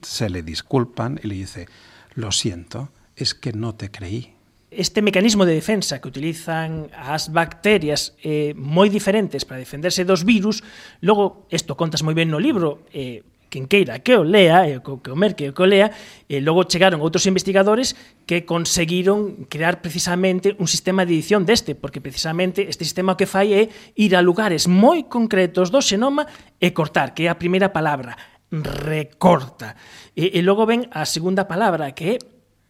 se 0.01 0.29
le 0.29 0.43
disculpan 0.43 1.19
y 1.23 1.27
le 1.27 1.35
dice, 1.35 1.67
lo 2.15 2.31
siento, 2.31 2.89
es 3.15 3.33
que 3.33 3.53
no 3.53 3.75
te 3.75 3.91
creí. 3.91 4.33
Este 4.71 5.01
mecanismo 5.01 5.45
de 5.45 5.55
defensa 5.55 5.99
que 5.99 6.07
utilizan 6.07 6.93
as 6.93 7.33
bacterias 7.33 8.13
eh, 8.21 8.53
moi 8.53 8.85
diferentes 8.85 9.41
para 9.41 9.57
defenderse 9.57 10.05
dos 10.05 10.21
virus, 10.21 10.61
logo, 11.01 11.49
isto 11.49 11.73
contas 11.73 12.05
moi 12.05 12.13
ben 12.13 12.29
no 12.29 12.37
libro, 12.37 12.85
eh, 12.93 13.25
quen 13.49 13.65
queira 13.67 13.99
que 13.99 14.15
o 14.15 14.23
lea, 14.23 14.69
e 14.69 14.77
o 14.77 14.81
que 14.85 15.09
o 15.11 15.17
merque 15.17 15.49
e 15.49 15.53
que 15.53 15.61
o 15.61 15.67
lea, 15.67 15.91
e 16.29 16.39
logo 16.39 16.69
chegaron 16.69 17.01
outros 17.01 17.25
investigadores 17.25 17.97
que 18.29 18.45
conseguiron 18.45 19.49
crear 19.49 19.81
precisamente 19.81 20.53
un 20.61 20.69
sistema 20.69 21.03
de 21.03 21.17
edición 21.17 21.43
deste, 21.43 21.73
porque 21.73 21.99
precisamente 21.99 22.69
este 22.69 22.85
sistema 22.85 23.17
que 23.17 23.25
fai 23.25 23.51
é 23.57 23.63
ir 23.97 24.13
a 24.13 24.21
lugares 24.21 24.69
moi 24.69 25.09
concretos 25.09 25.73
do 25.73 25.81
xenoma 25.81 26.29
e 26.61 26.71
cortar, 26.71 27.17
que 27.17 27.25
é 27.25 27.33
a 27.33 27.41
primeira 27.41 27.73
palabra, 27.73 28.13
recorta. 28.53 29.75
E, 30.15 30.37
e 30.37 30.39
logo 30.45 30.69
ven 30.69 30.87
a 30.93 31.09
segunda 31.09 31.49
palabra, 31.49 31.91
que 31.97 32.15
é 32.15 32.15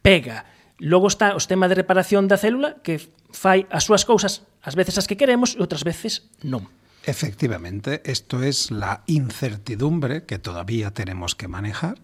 pega. 0.02 0.48
Logo 0.80 1.12
está 1.12 1.36
o 1.36 1.44
sistema 1.44 1.68
de 1.68 1.76
reparación 1.76 2.32
da 2.32 2.40
célula, 2.40 2.80
que 2.80 3.04
fai 3.36 3.68
as 3.68 3.84
súas 3.84 4.08
cousas, 4.08 4.48
ás 4.64 4.80
veces 4.80 4.96
as 4.96 5.08
que 5.12 5.20
queremos 5.20 5.56
e 5.56 5.62
outras 5.62 5.84
veces 5.84 6.32
non. 6.44 6.64
Efectivamente, 7.06 8.02
esto 8.06 8.44
es 8.44 8.72
la 8.72 9.04
incertidumbre 9.08 10.26
que 10.26 10.38
todavía 10.38 10.92
tenemos 10.92 11.36
que 11.36 11.48
manejar 11.48 11.98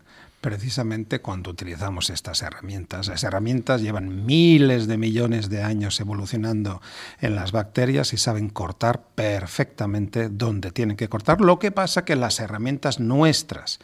precisamente 0.45 1.21
cuando 1.21 1.49
utilizamos 1.49 2.11
estas 2.11 2.43
herramientas. 2.43 3.07
Las 3.07 3.23
herramientas 3.23 3.81
llevan 3.81 4.27
miles 4.27 4.85
de 4.85 4.97
millones 4.97 5.49
de 5.49 5.63
años 5.63 5.99
evolucionando 5.99 6.83
en 7.19 7.33
las 7.33 7.51
bacterias 7.51 8.13
y 8.13 8.17
saben 8.17 8.49
cortar 8.49 9.01
perfectamente 9.15 10.29
donde 10.29 10.69
tienen 10.69 10.97
que 10.97 11.09
cortar. 11.09 11.41
Lo 11.41 11.57
que 11.57 11.71
pasa 11.71 12.05
que 12.05 12.15
las 12.15 12.39
herramientas 12.39 12.99
nuestras 12.99 13.79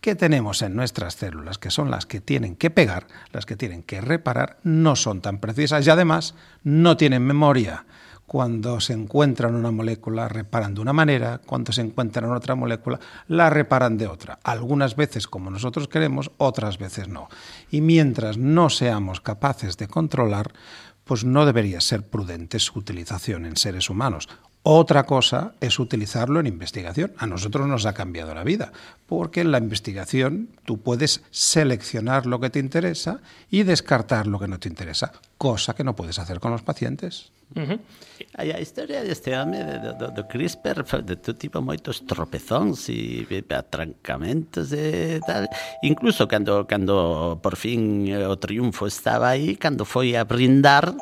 que 0.00 0.14
tenemos 0.14 0.62
en 0.62 0.74
nuestras 0.74 1.16
células, 1.16 1.58
que 1.58 1.70
son 1.70 1.90
las 1.90 2.06
que 2.06 2.22
tienen 2.22 2.56
que 2.56 2.70
pegar, 2.70 3.06
las 3.32 3.44
que 3.44 3.56
tienen 3.56 3.82
que 3.82 4.00
reparar, 4.00 4.56
no 4.62 4.96
son 4.96 5.20
tan 5.20 5.38
precisas 5.38 5.86
y 5.86 5.90
además 5.90 6.34
no 6.64 6.96
tienen 6.96 7.24
memoria 7.24 7.84
cuando 8.26 8.80
se 8.80 8.92
encuentran 8.92 9.54
una 9.54 9.70
molécula 9.70 10.28
reparan 10.28 10.74
de 10.74 10.80
una 10.80 10.92
manera, 10.92 11.40
cuando 11.44 11.72
se 11.72 11.80
encuentran 11.80 12.32
otra 12.32 12.54
molécula 12.54 12.98
la 13.28 13.50
reparan 13.50 13.96
de 13.96 14.08
otra. 14.08 14.38
Algunas 14.42 14.96
veces 14.96 15.26
como 15.26 15.50
nosotros 15.50 15.88
queremos, 15.88 16.30
otras 16.38 16.78
veces 16.78 17.08
no. 17.08 17.28
Y 17.70 17.80
mientras 17.80 18.36
no 18.36 18.68
seamos 18.70 19.20
capaces 19.20 19.76
de 19.76 19.88
controlar, 19.88 20.52
pues 21.04 21.24
no 21.24 21.46
debería 21.46 21.80
ser 21.80 22.02
prudente 22.02 22.58
su 22.58 22.78
utilización 22.78 23.46
en 23.46 23.56
seres 23.56 23.88
humanos. 23.88 24.28
Otra 24.68 25.04
cosa 25.04 25.54
es 25.60 25.78
utilizarlo 25.78 26.40
en 26.40 26.48
investigación. 26.48 27.12
A 27.18 27.28
nosotros 27.28 27.68
nos 27.68 27.86
ha 27.86 27.92
cambiado 27.92 28.34
la 28.34 28.42
vida, 28.42 28.72
porque 29.06 29.42
en 29.42 29.52
la 29.52 29.58
investigación 29.58 30.48
tú 30.64 30.80
puedes 30.80 31.22
seleccionar 31.30 32.26
lo 32.26 32.40
que 32.40 32.50
te 32.50 32.58
interesa 32.58 33.20
y 33.48 33.62
descartar 33.62 34.26
lo 34.26 34.40
que 34.40 34.48
no 34.48 34.58
te 34.58 34.68
interesa, 34.68 35.12
cosa 35.38 35.76
que 35.76 35.84
no 35.84 35.94
puedes 35.94 36.18
hacer 36.18 36.40
con 36.40 36.50
los 36.50 36.62
pacientes. 36.62 37.30
Uh 37.54 37.62
-huh. 37.62 37.78
A 38.36 38.60
historia 38.60 39.04
deste 39.04 39.32
home 39.32 39.56
do, 39.80 39.92
do, 39.94 40.06
do 40.12 40.22
CRISPR 40.26 40.82
de 41.04 41.16
tu 41.16 41.32
tipo 41.32 41.62
moitos 41.62 42.02
tropezóns 42.04 42.88
e 42.90 43.24
atrancamentos 43.48 44.72
e 44.72 45.20
tal. 45.24 45.46
Incluso 45.80 46.26
cando, 46.26 46.66
cando 46.66 47.38
por 47.40 47.56
fin 47.56 48.08
eh, 48.08 48.26
o 48.26 48.36
triunfo 48.36 48.84
estaba 48.90 49.30
aí, 49.30 49.56
cando 49.56 49.86
foi 49.86 50.16
a 50.16 50.24
brindar, 50.24 50.92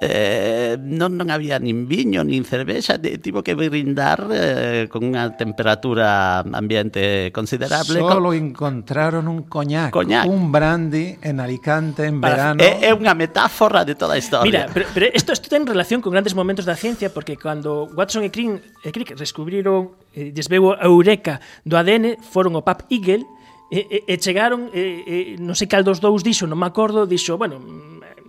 eh, 0.00 0.78
non, 0.78 1.18
non 1.18 1.28
había 1.34 1.58
nin 1.58 1.90
viño, 1.90 2.22
nin 2.22 2.46
cervexa, 2.46 2.96
de, 2.96 3.18
tivo 3.18 3.42
que 3.42 3.58
brindar 3.58 4.30
eh, 4.30 4.86
con 4.86 5.02
unha 5.02 5.34
temperatura 5.34 6.40
ambiente 6.40 7.34
considerable. 7.34 8.00
Solo 8.00 8.32
con... 8.32 8.38
encontraron 8.38 9.26
un 9.26 9.50
coñac, 9.50 9.90
coñac, 9.90 10.30
un 10.30 10.54
brandy 10.54 11.18
en 11.20 11.42
Alicante 11.42 12.06
en 12.06 12.22
Para, 12.22 12.54
verano. 12.54 12.60
É, 12.62 12.88
é 12.88 12.90
unha 12.94 13.12
metáfora 13.12 13.84
de 13.84 13.98
toda 13.98 14.14
a 14.14 14.20
historia. 14.20 14.46
Mira, 14.46 14.72
pero, 14.72 14.86
pero 14.94 15.04
esto, 15.12 15.34
esto 15.34 15.50
ten 15.50 15.66
relación 15.66 15.87
relación 15.88 16.04
con 16.04 16.12
grandes 16.12 16.36
momentos 16.36 16.68
da 16.68 16.76
ciencia 16.76 17.08
porque 17.08 17.40
cando 17.40 17.88
Watson 17.96 18.20
e 18.20 18.28
Crick, 18.28 18.60
e 18.84 18.92
Crick 18.92 19.16
descubriron 19.16 19.96
eh, 20.12 20.36
desveu 20.36 20.76
a 20.76 20.84
eureka 20.84 21.40
do 21.64 21.80
ADN 21.80 22.20
foron 22.20 22.52
o 22.52 22.60
Pap 22.60 22.84
Eagle 22.92 23.24
e, 23.72 24.04
e, 24.04 24.04
e 24.04 24.14
chegaron 24.20 24.68
e, 24.76 24.84
e, 25.08 25.14
non 25.40 25.56
sei 25.56 25.64
cal 25.64 25.88
dos 25.88 25.96
dous 25.96 26.20
dixo, 26.20 26.44
non 26.44 26.60
me 26.60 26.68
acordo 26.68 27.08
dixo, 27.08 27.40
bueno 27.40 27.56
mm, 27.56 28.04
eh, 28.04 28.20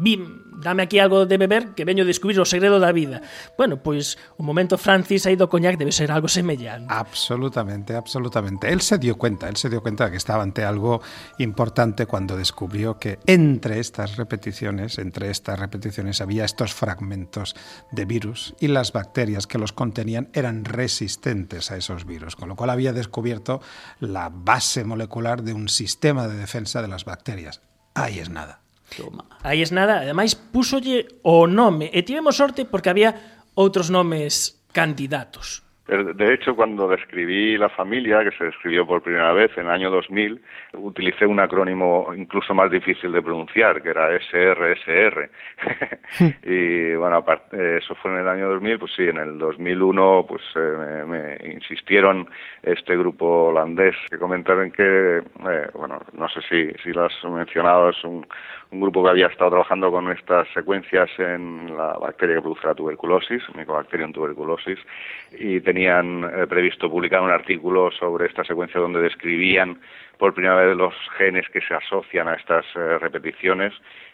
bim, 0.00 0.43
dame 0.64 0.82
aquí 0.82 0.98
algo 0.98 1.26
de 1.26 1.36
beber 1.36 1.76
que 1.76 1.84
veño 1.84 2.02
a 2.02 2.08
descubrir 2.08 2.40
o 2.40 2.48
segredo 2.48 2.80
da 2.80 2.90
vida. 2.90 3.20
Bueno, 3.60 3.84
pois 3.84 4.16
o 4.40 4.42
momento 4.42 4.80
Francis 4.80 5.28
aí 5.28 5.36
do 5.36 5.52
coñac 5.52 5.76
debe 5.76 5.92
ser 5.92 6.08
algo 6.08 6.26
semellante. 6.26 6.88
Absolutamente, 6.88 7.94
absolutamente. 7.94 8.72
Él 8.72 8.80
se 8.80 8.96
dio 8.98 9.20
cuenta, 9.20 9.46
él 9.46 9.60
se 9.60 9.68
dio 9.68 9.84
cuenta 9.84 10.08
de 10.08 10.16
que 10.16 10.16
estaba 10.16 10.42
ante 10.42 10.64
algo 10.64 11.04
importante 11.38 12.06
cuando 12.08 12.36
descubrió 12.36 12.98
que 12.98 13.20
entre 13.28 13.78
estas 13.78 14.16
repeticiones, 14.16 14.98
entre 14.98 15.30
estas 15.30 15.60
repeticiones 15.60 16.24
había 16.24 16.44
estos 16.44 16.72
fragmentos 16.72 17.54
de 17.92 18.04
virus 18.04 18.56
y 18.58 18.68
las 18.68 18.92
bacterias 18.92 19.46
que 19.46 19.58
los 19.58 19.72
contenían 19.72 20.30
eran 20.32 20.64
resistentes 20.64 21.70
a 21.70 21.76
esos 21.76 22.06
virus, 22.06 22.36
con 22.36 22.48
lo 22.48 22.56
cual 22.56 22.70
había 22.70 22.92
descubierto 22.92 23.60
la 24.00 24.30
base 24.32 24.84
molecular 24.84 25.42
de 25.42 25.52
un 25.52 25.68
sistema 25.68 26.26
de 26.26 26.36
defensa 26.36 26.80
de 26.80 26.88
las 26.88 27.04
bacterias. 27.04 27.60
Ahí 27.94 28.18
es 28.18 28.30
nada. 28.30 28.63
Toma. 28.96 29.24
Aí 29.42 29.62
es 29.62 29.72
nada, 29.72 30.00
ademais 30.04 30.34
púsolle 30.34 31.08
o 31.22 31.46
nome 31.46 31.90
e 31.92 32.04
tivemos 32.04 32.36
sorte 32.36 32.64
porque 32.68 32.90
había 32.90 33.16
outros 33.56 33.88
nomes 33.88 34.60
candidatos. 34.72 35.64
De 35.86 36.32
hecho, 36.32 36.56
cuando 36.56 36.88
describí 36.88 37.58
la 37.58 37.68
familia, 37.68 38.24
que 38.24 38.34
se 38.36 38.44
describió 38.44 38.86
por 38.86 39.02
primera 39.02 39.32
vez 39.32 39.50
en 39.58 39.66
el 39.66 39.70
año 39.70 39.90
2000, 39.90 40.40
utilicé 40.76 41.26
un 41.26 41.40
acrónimo 41.40 42.12
incluso 42.16 42.54
más 42.54 42.70
difícil 42.70 43.12
de 43.12 43.22
pronunciar, 43.22 43.82
que 43.82 43.90
era 43.90 44.08
SRSR. 44.18 45.30
y 46.44 46.94
bueno, 46.94 47.16
aparte, 47.16 47.78
eso 47.78 47.94
fue 47.96 48.12
en 48.12 48.18
el 48.18 48.28
año 48.28 48.48
2000, 48.48 48.78
pues 48.78 48.92
sí, 48.96 49.02
en 49.02 49.18
el 49.18 49.38
2001 49.38 50.26
pues 50.28 50.42
eh, 50.56 51.04
me, 51.06 51.36
me, 51.38 51.52
insistieron 51.52 52.28
este 52.62 52.96
grupo 52.96 53.46
holandés 53.46 53.96
que 54.10 54.18
comentaron 54.18 54.70
que, 54.70 55.18
eh, 55.18 55.68
bueno, 55.74 56.00
no 56.12 56.28
sé 56.28 56.40
si, 56.48 56.70
si 56.82 56.92
lo 56.92 57.04
has 57.04 57.24
mencionado, 57.24 57.90
es 57.90 58.04
un, 58.04 58.26
un 58.74 58.80
grupo 58.80 59.04
que 59.04 59.10
había 59.10 59.28
estado 59.28 59.50
trabajando 59.50 59.90
con 59.90 60.10
estas 60.10 60.48
secuencias 60.52 61.08
en 61.18 61.76
la 61.76 61.92
bacteria 61.94 62.36
que 62.36 62.42
produce 62.42 62.66
la 62.66 62.74
tuberculosis, 62.74 63.42
Mycobacterium 63.54 64.12
tuberculosis, 64.12 64.78
y 65.38 65.60
tenían 65.60 66.24
eh, 66.24 66.46
previsto 66.46 66.90
publicar 66.90 67.22
un 67.22 67.30
artículo 67.30 67.90
sobre 67.92 68.26
esta 68.26 68.44
secuencia 68.44 68.80
donde 68.80 69.00
describían 69.00 69.78
por 70.18 70.34
primera 70.34 70.56
vez 70.56 70.76
los 70.76 70.94
genes 71.18 71.46
que 71.52 71.60
se 71.60 71.74
asocian 71.74 72.28
a 72.28 72.34
estas 72.34 72.64
eh, 72.76 72.98
repeticiones 72.98 73.72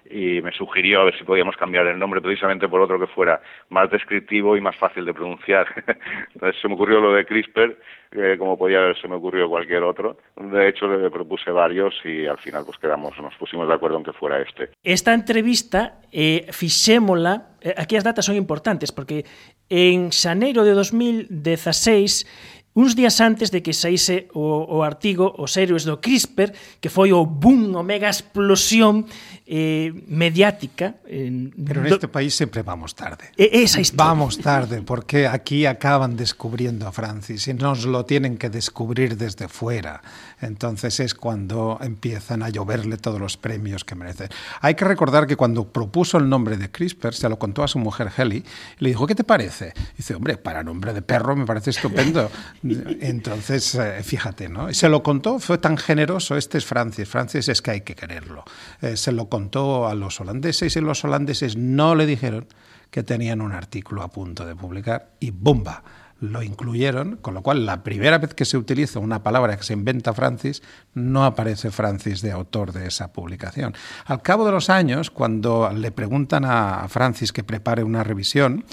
y 0.09 0.41
me 0.43 0.53
sugirió 0.53 1.01
a 1.01 1.05
ver 1.05 1.19
si 1.19 1.25
podíamos 1.25 1.57
cambiar 1.57 1.87
el 1.87 1.99
nombre 1.99 2.21
precisamente 2.21 2.69
por 2.69 2.81
otro 2.81 2.99
que 2.99 3.07
fuera 3.07 3.41
más 3.69 3.91
descriptivo 3.91 4.57
y 4.57 4.61
más 4.61 4.77
fácil 4.77 5.05
de 5.05 5.15
pronunciar. 5.15 5.67
Entonces 6.35 6.61
se 6.61 6.69
me 6.69 6.75
ocurrió 6.75 7.01
lo 7.01 7.13
de 7.13 7.27
CRISPR, 7.27 7.77
eh, 8.13 8.37
como 8.39 8.57
podía 8.57 8.93
se 8.95 9.09
me 9.09 9.17
ocurrió 9.17 9.49
cualquier 9.49 9.83
otro. 9.83 10.17
De 10.37 10.69
hecho 10.69 10.87
le 10.87 11.11
propuse 11.11 11.51
varios 11.51 11.95
y 12.05 12.27
al 12.27 12.39
final 12.39 12.65
pues 12.65 12.79
quedamos, 12.79 13.17
nos 13.19 13.35
pusimos 13.37 13.69
de 13.69 13.75
acuerdo 13.75 13.99
en 13.99 14.05
que 14.05 14.13
fuera 14.13 14.41
este. 14.41 14.71
Esta 14.83 15.13
entrevista 15.13 16.01
eh, 16.13 16.47
fixémola, 16.51 17.51
eh, 17.61 17.75
aquí 17.77 17.97
as 17.97 18.05
datas 18.05 18.25
son 18.25 18.37
importantes 18.37 18.91
porque 18.91 19.25
en 19.69 20.11
xaneiro 20.11 20.65
de 20.65 20.73
2016 20.73 22.60
uns 22.75 22.95
días 22.95 23.21
antes 23.21 23.51
de 23.51 23.63
que 23.63 23.75
saíse 23.75 24.29
o, 24.33 24.63
o 24.63 24.83
artigo 24.87 25.35
Os 25.37 25.57
héroes 25.59 25.83
do 25.83 25.99
CRISPR, 25.99 26.55
que 26.79 26.89
foi 26.89 27.11
o 27.11 27.27
boom, 27.27 27.75
o 27.75 27.83
mega 27.83 28.07
explosión 28.07 29.11
eh, 29.51 29.91
mediática. 30.07 31.03
En, 31.11 31.51
Pero 31.51 31.83
en 31.83 31.91
este 31.91 32.07
país 32.07 32.35
siempre 32.35 32.63
vamos 32.63 32.95
tarde. 32.95 33.35
E- 33.35 33.51
esa 33.67 33.83
historia. 33.83 34.07
Vamos 34.07 34.39
tarde, 34.39 34.83
porque 34.83 35.27
aquí 35.27 35.67
acaban 35.67 36.15
descubriendo 36.17 36.87
a 36.87 36.93
Francis 36.93 37.49
y 37.49 37.55
nos 37.55 37.85
lo 37.85 38.07
tienen 38.07 38.39
que 38.39 38.49
descubrir 38.49 39.17
desde 39.17 39.49
fuera. 39.49 40.03
Entonces 40.41 41.01
es 41.01 41.15
cuando 41.15 41.79
empiezan 41.83 42.43
a 42.43 42.49
lloverle 42.49 42.97
todos 42.97 43.21
los 43.21 43.37
premios 43.37 43.85
que 43.85 43.97
merece. 43.97 44.29
Hay 44.61 44.75
que 44.75 44.85
recordar 44.85 45.27
que 45.27 45.35
cuando 45.37 45.67
propuso 45.67 46.19
el 46.19 46.29
nombre 46.29 46.57
de 46.57 46.71
CRISPR, 46.71 47.15
se 47.15 47.29
lo 47.29 47.39
contó 47.39 47.65
a 47.65 47.69
su 47.69 47.79
mujer 47.79 48.11
Heli, 48.17 48.45
y 48.79 48.85
le 48.85 48.91
dijo, 48.91 49.07
¿qué 49.07 49.15
te 49.17 49.25
parece? 49.25 49.75
dice, 49.97 50.15
hombre, 50.15 50.37
para 50.37 50.63
nombre 50.63 50.95
de 50.95 51.03
perro 51.03 51.35
me 51.35 51.45
parece 51.45 51.71
estupendo. 51.71 52.31
Entonces, 52.63 53.75
eh, 53.75 54.03
fíjate, 54.03 54.49
¿no? 54.49 54.73
Se 54.75 54.89
lo 54.89 55.03
contó, 55.03 55.39
fue 55.39 55.59
tan 55.59 55.79
generoso, 55.79 56.37
este 56.37 56.59
es 56.59 56.67
Francis, 56.67 57.09
Francis 57.09 57.49
es 57.49 57.63
que 57.63 57.71
hay 57.71 57.81
que 57.81 57.95
quererlo. 57.95 58.45
Eh, 58.83 58.97
se 58.97 59.13
lo 59.13 59.29
contó 59.29 59.89
a 59.89 59.95
los 59.95 60.21
holandeses 60.21 60.77
y 60.77 60.81
los 60.81 61.03
holandeses 61.05 61.57
no 61.57 61.95
le 61.95 62.07
dijeron 62.07 62.47
que 62.91 63.03
tenían 63.03 63.41
un 63.41 63.53
artículo 63.53 64.03
a 64.03 64.09
punto 64.09 64.45
de 64.45 64.55
publicar 64.57 65.13
y 65.21 65.31
¡bomba! 65.31 65.83
Lo 66.21 66.43
incluyeron, 66.43 67.17
con 67.17 67.33
lo 67.33 67.43
cual 67.43 67.65
la 67.65 67.83
primera 67.83 68.19
vez 68.19 68.35
que 68.35 68.45
se 68.45 68.59
utiliza 68.59 68.99
una 68.99 69.23
palabra 69.23 69.57
que 69.57 69.63
se 69.63 69.73
inventa 69.73 70.13
Francis, 70.13 70.63
no 70.93 71.25
aparece 71.25 71.71
Francis 71.71 72.21
de 72.21 72.31
autor 72.31 72.73
de 72.73 72.87
esa 72.87 73.13
publicación. 73.13 73.75
Al 74.05 74.21
cabo 74.21 74.45
de 74.45 74.53
los 74.53 74.69
años, 74.69 75.11
cuando 75.11 75.71
le 75.75 75.91
preguntan 75.93 76.45
a 76.45 76.87
Francis 76.89 77.33
que 77.33 77.43
prepare 77.43 77.85
una 77.85 78.05
revisión, 78.05 78.65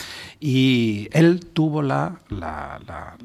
y 0.41 1.07
él 1.13 1.39
tuvo 1.53 1.81
la, 1.81 2.19
la, 2.29 2.79
la- 2.85 3.15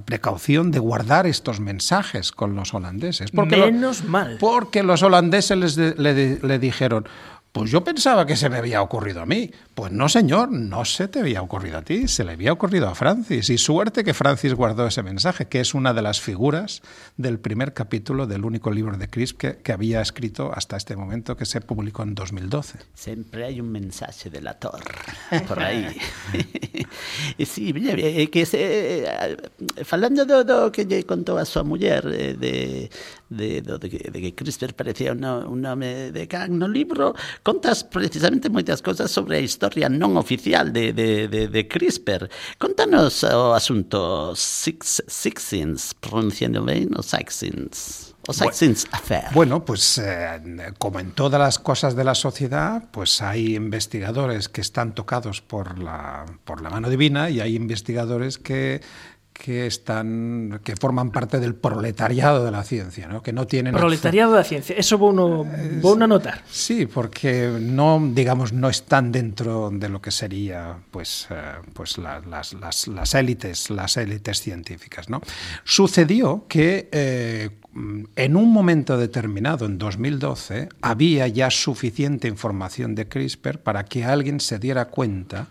precaución 0.00 0.70
de 0.72 0.78
guardar 0.80 1.26
estos 1.28 1.60
mensajes 1.60 2.32
con 2.32 2.56
los 2.56 2.74
holandeses. 2.74 3.30
lo- 3.32 3.66
Menos 3.66 4.04
mal. 4.04 4.38
porque 4.40 4.82
los 4.82 5.02
holandeses 5.02 5.56
les 5.56 5.76
de- 5.76 5.94
le, 5.96 6.14
di- 6.14 6.38
le 6.46 6.58
dijeron, 6.58 7.06
pues 7.52 7.70
yo 7.70 7.84
pensaba 7.84 8.24
que 8.24 8.34
se 8.34 8.48
me 8.48 8.56
había 8.56 8.80
ocurrido 8.80 9.20
a 9.20 9.26
mí. 9.26 9.50
Pues 9.74 9.92
no, 9.92 10.08
señor, 10.08 10.50
no 10.50 10.86
se 10.86 11.08
te 11.08 11.20
había 11.20 11.42
ocurrido 11.42 11.78
a 11.78 11.82
ti, 11.82 12.08
se 12.08 12.24
le 12.24 12.32
había 12.32 12.52
ocurrido 12.52 12.88
a 12.88 12.94
Francis. 12.94 13.50
Y 13.50 13.58
suerte 13.58 14.04
que 14.04 14.14
Francis 14.14 14.54
guardó 14.54 14.86
ese 14.86 15.02
mensaje, 15.02 15.48
que 15.48 15.60
es 15.60 15.74
una 15.74 15.92
de 15.92 16.00
las 16.00 16.20
figuras 16.20 16.80
del 17.18 17.38
primer 17.38 17.74
capítulo 17.74 18.26
del 18.26 18.46
único 18.46 18.70
libro 18.70 18.96
de 18.96 19.08
Crisp 19.08 19.36
que, 19.38 19.56
que 19.58 19.72
había 19.72 20.00
escrito 20.00 20.50
hasta 20.54 20.78
este 20.78 20.96
momento, 20.96 21.36
que 21.36 21.44
se 21.44 21.60
publicó 21.60 22.02
en 22.04 22.14
2012. 22.14 22.78
Sempre 22.94 23.44
hai 23.44 23.60
un 23.60 23.68
mensaxe 23.68 24.30
de 24.32 24.40
la 24.40 24.56
torre 24.56 24.96
por 25.44 25.60
e 25.60 27.44
sí, 27.44 27.72
eh, 27.76 28.28
que 28.30 28.46
se, 28.46 29.04
eh, 29.04 29.36
falando 29.84 30.24
do, 30.24 30.44
do 30.44 30.72
que 30.72 30.86
contou 31.04 31.36
a 31.36 31.44
muller 31.64 32.04
eh, 32.08 32.32
de, 32.32 32.88
de, 33.32 33.62
de, 33.62 33.78
de 33.78 34.18
que 34.20 34.34
CRISPR 34.34 34.74
parecía 34.74 35.12
un, 35.12 35.24
un 35.24 35.60
nome 35.60 36.12
de 36.12 36.28
can 36.28 36.58
no 36.58 36.68
libro, 36.68 37.14
contas 37.42 37.84
precisamente 37.84 38.52
moitas 38.52 38.84
cousas 38.84 39.10
sobre 39.10 39.38
a 39.38 39.44
historia 39.44 39.88
non 39.88 40.14
oficial 40.20 40.70
de, 40.70 40.92
de, 40.92 41.28
de, 41.28 41.48
de 41.48 41.62
CRISPR. 41.66 42.28
Contanos 42.60 43.24
o 43.24 43.56
asunto 43.56 44.34
Six, 44.36 45.04
Sixins, 45.08 45.94
pronunciando 45.98 46.62
ben, 46.64 46.92
o 46.94 47.02
Sixins. 47.02 48.12
O 48.28 48.32
Saxins 48.32 48.84
bueno, 48.84 48.96
Affair. 48.96 49.24
Bueno, 49.34 49.64
pues 49.64 49.98
eh, 49.98 50.40
como 50.78 51.00
en 51.00 51.10
todas 51.10 51.40
las 51.40 51.58
cosas 51.58 51.96
de 51.96 52.04
la 52.04 52.14
sociedad, 52.14 52.84
pues 52.92 53.20
hay 53.20 53.56
investigadores 53.56 54.48
que 54.48 54.60
están 54.60 54.94
tocados 54.94 55.40
por 55.40 55.78
la, 55.80 56.24
por 56.44 56.62
la 56.62 56.70
mano 56.70 56.88
divina 56.88 57.30
y 57.30 57.40
hay 57.40 57.56
investigadores 57.56 58.38
que, 58.38 58.80
que 59.32 59.66
están 59.66 60.60
que 60.62 60.76
forman 60.76 61.10
parte 61.10 61.40
del 61.40 61.54
proletariado 61.54 62.44
de 62.44 62.50
la 62.50 62.62
ciencia, 62.64 63.08
¿no? 63.08 63.22
que 63.22 63.32
no 63.32 63.46
tienen 63.46 63.74
Proletariado 63.74 64.32
da 64.34 64.44
ciencia. 64.44 64.76
Eso 64.78 64.98
vou 64.98 65.10
no, 65.12 65.42
vou 65.80 65.96
no 65.96 66.04
anotar. 66.04 66.44
Sí, 66.50 66.86
porque 66.86 67.48
no, 67.58 67.98
digamos, 68.12 68.52
no 68.52 68.68
están 68.68 69.10
dentro 69.10 69.70
de 69.72 69.88
lo 69.88 70.00
que 70.00 70.10
sería, 70.12 70.76
pues, 70.92 71.26
eh, 71.30 71.36
pues 71.72 71.96
la- 71.98 72.20
las, 72.20 72.52
las, 72.52 72.86
las 72.88 73.14
élites, 73.14 73.70
las 73.70 73.96
élites 73.96 74.40
científicas, 74.40 75.08
¿no? 75.08 75.20
Sucedió 75.64 76.44
que 76.48 76.88
eh, 76.92 77.50
en 78.16 78.36
un 78.36 78.52
momento 78.52 78.98
determinado, 78.98 79.64
en 79.64 79.78
2012, 79.78 80.68
había 80.82 81.26
ya 81.26 81.50
suficiente 81.50 82.28
información 82.28 82.94
de 82.94 83.08
CRISPR 83.08 83.58
para 83.58 83.84
que 83.84 84.04
alguien 84.04 84.40
se 84.40 84.58
diera 84.58 84.84
cuenta 84.86 85.48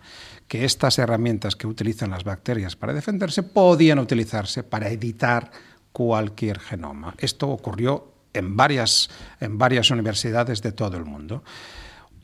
que 0.52 0.66
estas 0.66 0.98
herramientas 0.98 1.56
que 1.56 1.66
utilizan 1.66 2.10
las 2.10 2.24
bacterias 2.24 2.76
para 2.76 2.92
defenderse 2.92 3.42
podían 3.42 3.98
utilizarse 3.98 4.62
para 4.62 4.90
editar 4.90 5.50
cualquier 5.92 6.60
genoma. 6.60 7.14
Esto 7.16 7.48
ocurrió 7.48 8.12
en 8.34 8.54
varias, 8.54 9.08
en 9.40 9.56
varias 9.56 9.90
universidades 9.90 10.60
de 10.60 10.72
todo 10.72 10.98
el 10.98 11.06
mundo. 11.06 11.42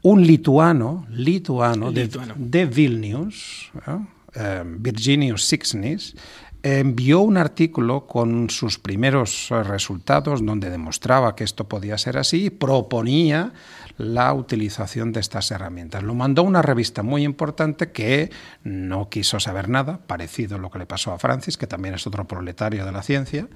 Un 0.02 0.26
lituano, 0.26 1.06
lituano, 1.08 1.90
de- 1.90 2.66
Vilnius, 2.66 3.72
¿eh? 3.86 3.98
Eh, 4.34 4.62
Virginius 4.78 5.46
Sixnis, 5.46 6.14
envió 6.62 7.20
un 7.20 7.36
artículo 7.36 8.06
con 8.06 8.50
sus 8.50 8.78
primeros 8.78 9.50
eh, 9.50 9.62
resultados 9.62 10.44
donde 10.44 10.70
demostraba 10.70 11.36
que 11.36 11.44
esto 11.44 11.68
podía 11.68 11.98
ser 11.98 12.18
así 12.18 12.46
y 12.46 12.50
proponía 12.50 13.52
la 13.96 14.32
utilización 14.32 15.12
de 15.12 15.20
estas 15.20 15.50
herramientas. 15.50 16.02
Lo 16.02 16.14
mandó 16.14 16.42
a 16.42 16.46
una 16.46 16.62
revista 16.62 17.02
muy 17.02 17.24
importante 17.24 17.90
que 17.90 18.30
no 18.62 19.08
quiso 19.08 19.40
saber 19.40 19.68
nada, 19.68 19.98
parecido 20.06 20.56
a 20.56 20.58
lo 20.58 20.70
que 20.70 20.78
le 20.78 20.86
pasó 20.86 21.12
a 21.12 21.18
Francis, 21.18 21.56
que 21.56 21.66
también 21.66 21.94
es 21.94 22.06
otro 22.06 22.26
proletario 22.26 22.84
de 22.86 22.92
la 22.92 23.02
ciencia, 23.02 23.48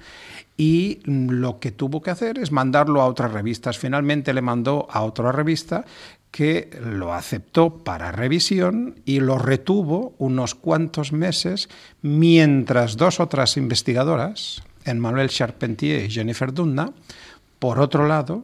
y 0.57 0.99
lo 1.05 1.59
que 1.59 1.71
tuvo 1.71 2.01
que 2.01 2.11
hacer 2.11 2.39
es 2.39 2.51
mandarlo 2.51 3.01
a 3.01 3.07
otras 3.07 3.31
revistas. 3.31 3.77
Finalmente 3.77 4.33
le 4.33 4.41
mandó 4.41 4.87
a 4.91 5.03
otra 5.03 5.31
revista 5.31 5.85
que 6.33 6.71
lo 6.81 7.13
aceptó 7.13 7.83
para 7.83 8.11
revisión 8.11 8.99
y 9.05 9.19
lo 9.19 9.37
retuvo 9.37 10.15
unos 10.17 10.55
cuantos 10.55 11.13
meses 11.13 11.69
mientras 12.01 12.97
dos 12.97 13.19
otras 13.19 13.55
investigadoras, 13.55 14.63
Emmanuel 14.83 15.29
Charpentier 15.29 16.03
y 16.03 16.09
Jennifer 16.09 16.51
Doudna, 16.51 16.91
por 17.59 17.79
otro 17.79 18.07
lado, 18.07 18.43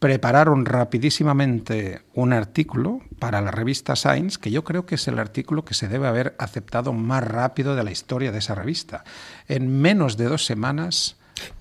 prepararon 0.00 0.66
rapidísimamente 0.66 2.02
un 2.14 2.32
artículo 2.32 3.00
para 3.20 3.40
la 3.40 3.52
revista 3.52 3.94
Science, 3.94 4.40
que 4.40 4.50
yo 4.50 4.64
creo 4.64 4.84
que 4.84 4.96
es 4.96 5.06
el 5.06 5.20
artículo 5.20 5.64
que 5.64 5.74
se 5.74 5.86
debe 5.86 6.08
haber 6.08 6.34
aceptado 6.36 6.92
más 6.92 7.22
rápido 7.22 7.76
de 7.76 7.84
la 7.84 7.92
historia 7.92 8.32
de 8.32 8.40
esa 8.40 8.56
revista. 8.56 9.04
En 9.46 9.80
menos 9.80 10.16
de 10.16 10.24
dos 10.24 10.46
semanas 10.46 11.16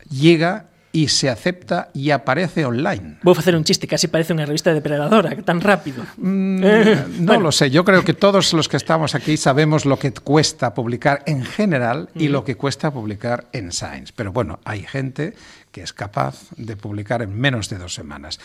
llega 0.10 0.72
y 0.92 1.10
se 1.10 1.30
acepta 1.30 1.90
y 1.94 2.12
aparece 2.12 2.66
online. 2.66 3.18
Vou 3.22 3.36
facer 3.38 3.56
un 3.56 3.64
chiste, 3.64 3.86
casi 3.86 4.10
parece 4.10 4.34
unha 4.34 4.46
revista 4.46 4.74
depredadora, 4.74 5.38
tan 5.46 5.62
rápido. 5.62 6.02
Mm, 6.18 7.22
no 7.22 7.40
lo 7.40 7.52
sé, 7.54 7.70
yo 7.70 7.86
creo 7.86 8.02
que 8.02 8.18
todos 8.18 8.54
los 8.54 8.68
que 8.68 8.78
estamos 8.78 9.14
aquí 9.14 9.38
sabemos 9.38 9.86
lo 9.86 10.00
que 10.02 10.12
cuesta 10.12 10.74
publicar 10.74 11.22
en 11.26 11.46
general 11.46 12.10
y 12.16 12.30
lo 12.30 12.44
que 12.44 12.58
cuesta 12.58 12.90
publicar 12.90 13.46
en 13.54 13.72
Science. 13.72 14.14
Pero 14.16 14.34
bueno, 14.34 14.60
hay 14.66 14.82
gente 14.82 15.36
que 15.72 15.84
es 15.84 15.94
capaz 15.94 16.50
de 16.58 16.76
publicar 16.76 17.22
en 17.22 17.38
menos 17.38 17.70
de 17.70 17.78
dos 17.78 17.94
semanas. 17.94 18.40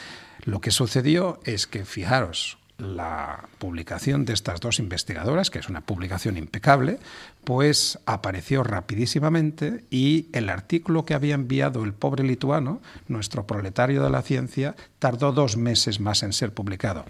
Lo 0.45 0.61
que 0.61 0.71
sucedió 0.71 1.41
es 1.45 1.67
que, 1.67 1.85
fijaros, 1.85 2.59
la 2.79 3.49
publicación 3.59 4.25
de 4.25 4.33
estas 4.33 4.61
dos 4.61 4.79
investigadoras, 4.79 5.51
que 5.51 5.59
es 5.59 5.69
una 5.69 5.83
publicación 5.83 6.37
impecable, 6.37 6.99
pues 7.45 7.99
apareció 8.07 8.65
rapidísimamente 8.65 9.85
y 9.91 10.29
el 10.33 10.49
artículo 10.49 11.05
que 11.05 11.15
había 11.15 11.35
enviado 11.35 11.85
el 11.85 11.93
pobre 11.93 12.25
lituano, 12.25 12.81
nuestro 13.07 13.47
proletario 13.47 14.03
de 14.03 14.11
la 14.11 14.23
ciencia, 14.23 14.75
tardó 14.99 15.33
dos 15.33 15.57
meses 15.57 16.01
más 16.01 16.23
en 16.23 16.33
ser 16.33 16.53
publicado. 16.53 17.05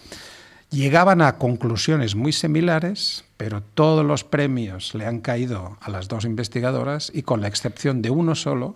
Llegaban 0.70 1.22
a 1.22 1.38
conclusiones 1.38 2.14
muy 2.16 2.32
similares, 2.32 3.24
pero 3.36 3.62
todos 3.62 4.04
los 4.04 4.24
premios 4.24 4.94
le 4.94 5.06
han 5.06 5.20
caído 5.20 5.78
a 5.80 5.90
las 5.90 6.08
dos 6.08 6.24
investigadoras 6.24 7.12
y 7.14 7.22
con 7.22 7.40
la 7.40 7.48
excepción 7.48 8.02
de 8.02 8.10
uno 8.10 8.34
solo, 8.34 8.74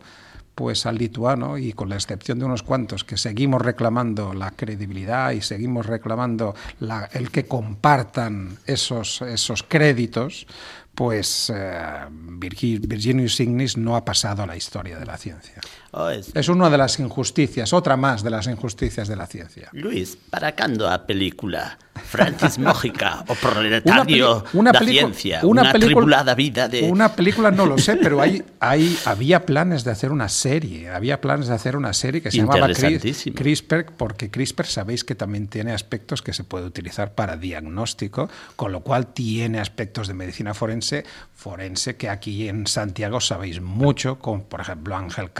pues 0.58 0.86
al 0.86 0.98
lituano 0.98 1.56
y 1.56 1.72
con 1.72 1.88
la 1.88 1.94
excepción 1.94 2.40
de 2.40 2.44
unos 2.44 2.64
cuantos 2.64 3.04
que 3.04 3.16
seguimos 3.16 3.62
reclamando 3.62 4.34
la 4.34 4.50
credibilidad 4.50 5.30
y 5.30 5.40
seguimos 5.40 5.86
reclamando 5.86 6.52
la- 6.80 7.08
el 7.12 7.30
que 7.30 7.46
compartan 7.46 8.58
esos, 8.66 9.22
esos 9.22 9.62
créditos, 9.62 10.48
pues 10.96 11.52
eh, 11.54 11.78
Virgi- 12.10 12.80
Virginius 12.80 13.38
Ignis 13.38 13.76
no 13.76 13.94
ha 13.94 14.04
pasado 14.04 14.42
a 14.42 14.46
la 14.48 14.56
historia 14.56 14.98
de 14.98 15.06
la 15.06 15.16
ciencia. 15.16 15.60
Oh, 15.92 16.10
es- 16.10 16.30
Es 16.34 16.48
una 16.48 16.68
de 16.68 16.76
las 16.78 16.98
injusticias, 17.00 17.72
otra 17.72 17.96
más 17.96 18.22
de 18.22 18.30
las 18.30 18.46
injusticias 18.46 19.08
de 19.08 19.16
la 19.16 19.26
ciencia. 19.26 19.68
Luis, 19.72 20.16
para 20.30 20.52
cando 20.52 20.88
a 20.90 21.06
película 21.06 21.78
Francis 22.04 22.58
Mójica, 22.58 23.24
o 23.26 23.34
proletario 23.34 24.44
una 24.52 24.72
película- 24.72 25.00
ciencia, 25.14 25.40
una 25.42 25.72
película- 25.72 25.86
tribulada 25.96 26.34
vida 26.34 26.68
de... 26.68 26.82
Una 26.88 27.14
película 27.16 27.50
no 27.50 27.66
lo 27.66 27.76
sé, 27.78 27.96
pero 27.96 28.20
hay, 28.20 28.42
hay, 28.60 28.96
había 29.04 29.44
planes 29.46 29.82
de 29.84 29.90
hacer 29.90 30.12
una 30.12 30.28
serie. 30.28 30.90
Había 30.90 31.20
planes 31.20 31.48
de 31.48 31.54
hacer 31.54 31.74
una 31.74 31.92
serie 31.92 32.22
que 32.22 32.30
se 32.30 32.36
llamaba 32.38 32.68
Cris-. 32.68 33.32
CRISPR, 33.34 33.86
porque 33.96 34.30
CRISPR 34.30 34.66
sabéis 34.66 35.02
que 35.04 35.14
también 35.14 35.48
tiene 35.48 35.72
aspectos 35.72 36.22
que 36.22 36.32
se 36.32 36.44
puede 36.44 36.66
utilizar 36.66 37.14
para 37.14 37.36
diagnóstico, 37.36 38.28
con 38.56 38.72
lo 38.72 38.80
cual 38.80 39.08
tiene 39.08 39.58
aspectos 39.58 40.06
de 40.08 40.14
medicina 40.14 40.54
forense 40.54 41.04
forense, 41.34 41.94
que 41.96 42.08
aquí 42.08 42.48
en 42.48 42.66
Santiago 42.66 43.20
sabéis 43.20 43.60
mucho, 43.60 44.18
con 44.18 44.42
por 44.42 44.60
ejemplo 44.60 44.96
Ángel 44.96 45.30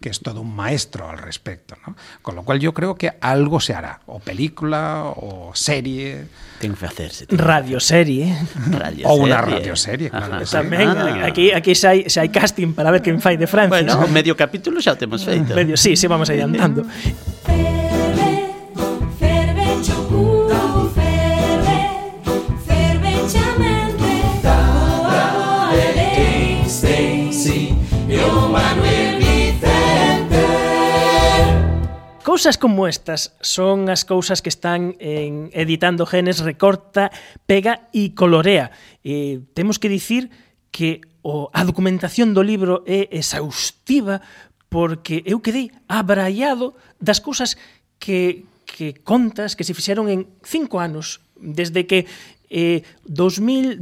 Que 0.00 0.08
es 0.10 0.20
todo 0.20 0.40
un 0.42 0.54
maestro 0.54 1.08
al 1.08 1.18
respecto. 1.18 1.76
¿no? 1.86 1.96
Con 2.22 2.34
lo 2.36 2.42
cual 2.44 2.60
yo 2.60 2.74
creo 2.74 2.94
que 2.96 3.12
algo 3.20 3.60
se 3.60 3.72
hará, 3.74 4.00
o 4.06 4.18
película, 4.20 5.04
o 5.16 5.52
serie. 5.54 6.26
Ten 6.60 6.72
que 6.72 6.76
facerse. 6.76 7.26
Radioserie. 7.30 8.36
Radio 8.70 9.08
O 9.08 9.14
una 9.14 9.40
serie. 9.40 9.54
radioserie, 9.58 10.10
claro 10.10 10.38
que 10.38 10.46
sí. 10.46 10.52
Tamén 10.52 10.88
Ah. 10.88 11.26
aquí 11.26 11.52
aquí 11.52 11.72
xa 11.74 11.92
hai, 11.96 12.08
xa 12.08 12.20
hai 12.24 12.30
casting 12.30 12.72
para 12.74 12.90
ver 12.90 13.02
quen 13.02 13.20
fai 13.20 13.36
de 13.36 13.46
Francia. 13.46 13.68
Bueno, 13.82 14.06
medio 14.08 14.34
capítulo 14.36 14.80
xa 14.80 14.92
o 14.92 14.98
temos 14.98 15.24
feito. 15.24 15.54
Medio, 15.54 15.76
sí, 15.76 15.96
sí, 15.96 16.06
vamos 16.06 16.28
adiantando. 16.30 16.82
cousas 32.34 32.58
como 32.58 32.90
estas 32.90 33.38
son 33.46 33.86
as 33.86 34.02
cousas 34.02 34.42
que 34.42 34.50
están 34.50 34.98
en 34.98 35.54
editando 35.54 36.02
genes, 36.02 36.42
recorta, 36.42 37.14
pega 37.46 37.86
e 37.94 38.10
colorea. 38.10 38.74
Eh, 39.06 39.38
temos 39.54 39.78
que 39.78 39.86
dicir 39.86 40.34
que 40.74 40.98
o, 41.22 41.46
a 41.54 41.62
documentación 41.62 42.34
do 42.34 42.42
libro 42.42 42.82
é 42.90 43.06
exhaustiva 43.14 44.18
porque 44.66 45.22
eu 45.30 45.38
quedei 45.38 45.70
abraiado 45.86 46.74
das 46.98 47.22
cousas 47.22 47.54
que, 48.02 48.50
que 48.66 48.98
contas 48.98 49.54
que 49.54 49.62
se 49.62 49.70
fixeron 49.70 50.10
en 50.10 50.26
cinco 50.42 50.82
anos 50.82 51.22
desde 51.38 51.86
que 51.86 52.10
eh, 52.50 52.82
2012 53.06 53.78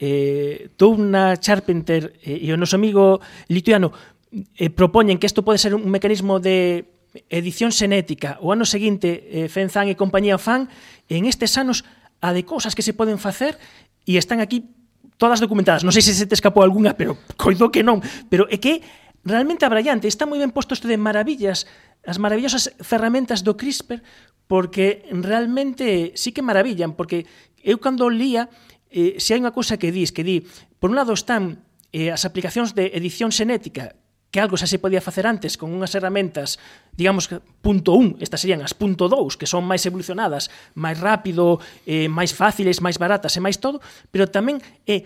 eh, 0.00 0.72
Touna 0.80 1.36
Charpenter 1.36 2.16
eh, 2.24 2.40
e 2.40 2.48
o 2.48 2.56
noso 2.56 2.80
amigo 2.80 3.20
lituano 3.52 3.92
eh, 4.32 4.72
propoñen 4.72 5.20
que 5.20 5.28
isto 5.28 5.44
pode 5.44 5.60
ser 5.60 5.76
un 5.76 5.92
mecanismo 5.92 6.40
de 6.40 6.95
Edición 7.30 7.72
Senética, 7.72 8.36
o 8.44 8.52
ano 8.52 8.68
seguinte 8.68 9.24
eh, 9.32 9.48
Fenzan 9.48 9.88
e 9.88 9.96
compañía 9.96 10.36
fan, 10.36 10.68
en 11.08 11.24
estes 11.24 11.56
anos 11.56 11.86
a 12.20 12.32
de 12.32 12.44
cousas 12.44 12.74
que 12.74 12.84
se 12.84 12.96
poden 12.96 13.20
facer 13.20 13.56
e 14.04 14.18
están 14.20 14.40
aquí 14.40 14.72
todas 15.16 15.40
documentadas. 15.40 15.84
Non 15.84 15.92
sei 15.92 16.04
se 16.04 16.12
se 16.12 16.28
te 16.28 16.36
escapou 16.36 16.62
algunha, 16.64 16.94
pero 16.94 17.16
coido 17.40 17.72
que 17.72 17.84
non. 17.84 18.04
Pero 18.28 18.48
é 18.52 18.60
que 18.60 18.84
realmente 19.26 19.66
abrallante. 19.66 20.06
Está 20.06 20.24
moi 20.24 20.38
ben 20.38 20.54
posto 20.54 20.76
isto 20.76 20.86
de 20.86 21.00
maravillas, 21.00 21.66
as 22.06 22.22
maravillosas 22.22 22.70
ferramentas 22.80 23.42
do 23.42 23.58
CRISPR, 23.58 24.00
porque 24.46 25.02
realmente 25.10 26.14
sí 26.14 26.30
que 26.30 26.44
maravillan, 26.44 26.94
porque 26.94 27.26
eu 27.58 27.82
cando 27.82 28.06
lía, 28.06 28.46
eh, 28.94 29.18
se 29.18 29.34
hai 29.34 29.42
unha 29.42 29.50
cousa 29.50 29.76
que 29.80 29.90
dis, 29.90 30.14
que 30.14 30.22
di, 30.22 30.46
por 30.78 30.94
un 30.94 30.96
lado 30.96 31.10
están 31.12 31.66
eh, 31.90 32.14
as 32.14 32.22
aplicacións 32.22 32.78
de 32.78 32.94
edición 32.94 33.34
xenética 33.34 33.98
que 34.36 34.44
algo 34.44 34.60
xa 34.60 34.68
se 34.68 34.76
podía 34.76 35.00
facer 35.00 35.24
antes 35.24 35.56
con 35.56 35.72
unhas 35.72 35.96
herramentas, 35.96 36.60
digamos 36.92 37.24
que 37.24 37.40
punto 37.40 37.96
1, 37.96 38.20
estas 38.20 38.44
serían 38.44 38.60
as 38.60 38.76
punto 38.76 39.08
2, 39.08 39.40
que 39.40 39.48
son 39.48 39.64
máis 39.64 39.88
evolucionadas, 39.88 40.52
máis 40.76 41.00
rápido, 41.00 41.56
eh, 41.88 42.12
máis 42.12 42.36
fáciles, 42.36 42.84
máis 42.84 43.00
baratas 43.00 43.32
e 43.32 43.40
máis 43.40 43.56
todo, 43.56 43.80
pero 44.12 44.28
tamén 44.28 44.60
é 44.84 45.00
eh, 45.00 45.02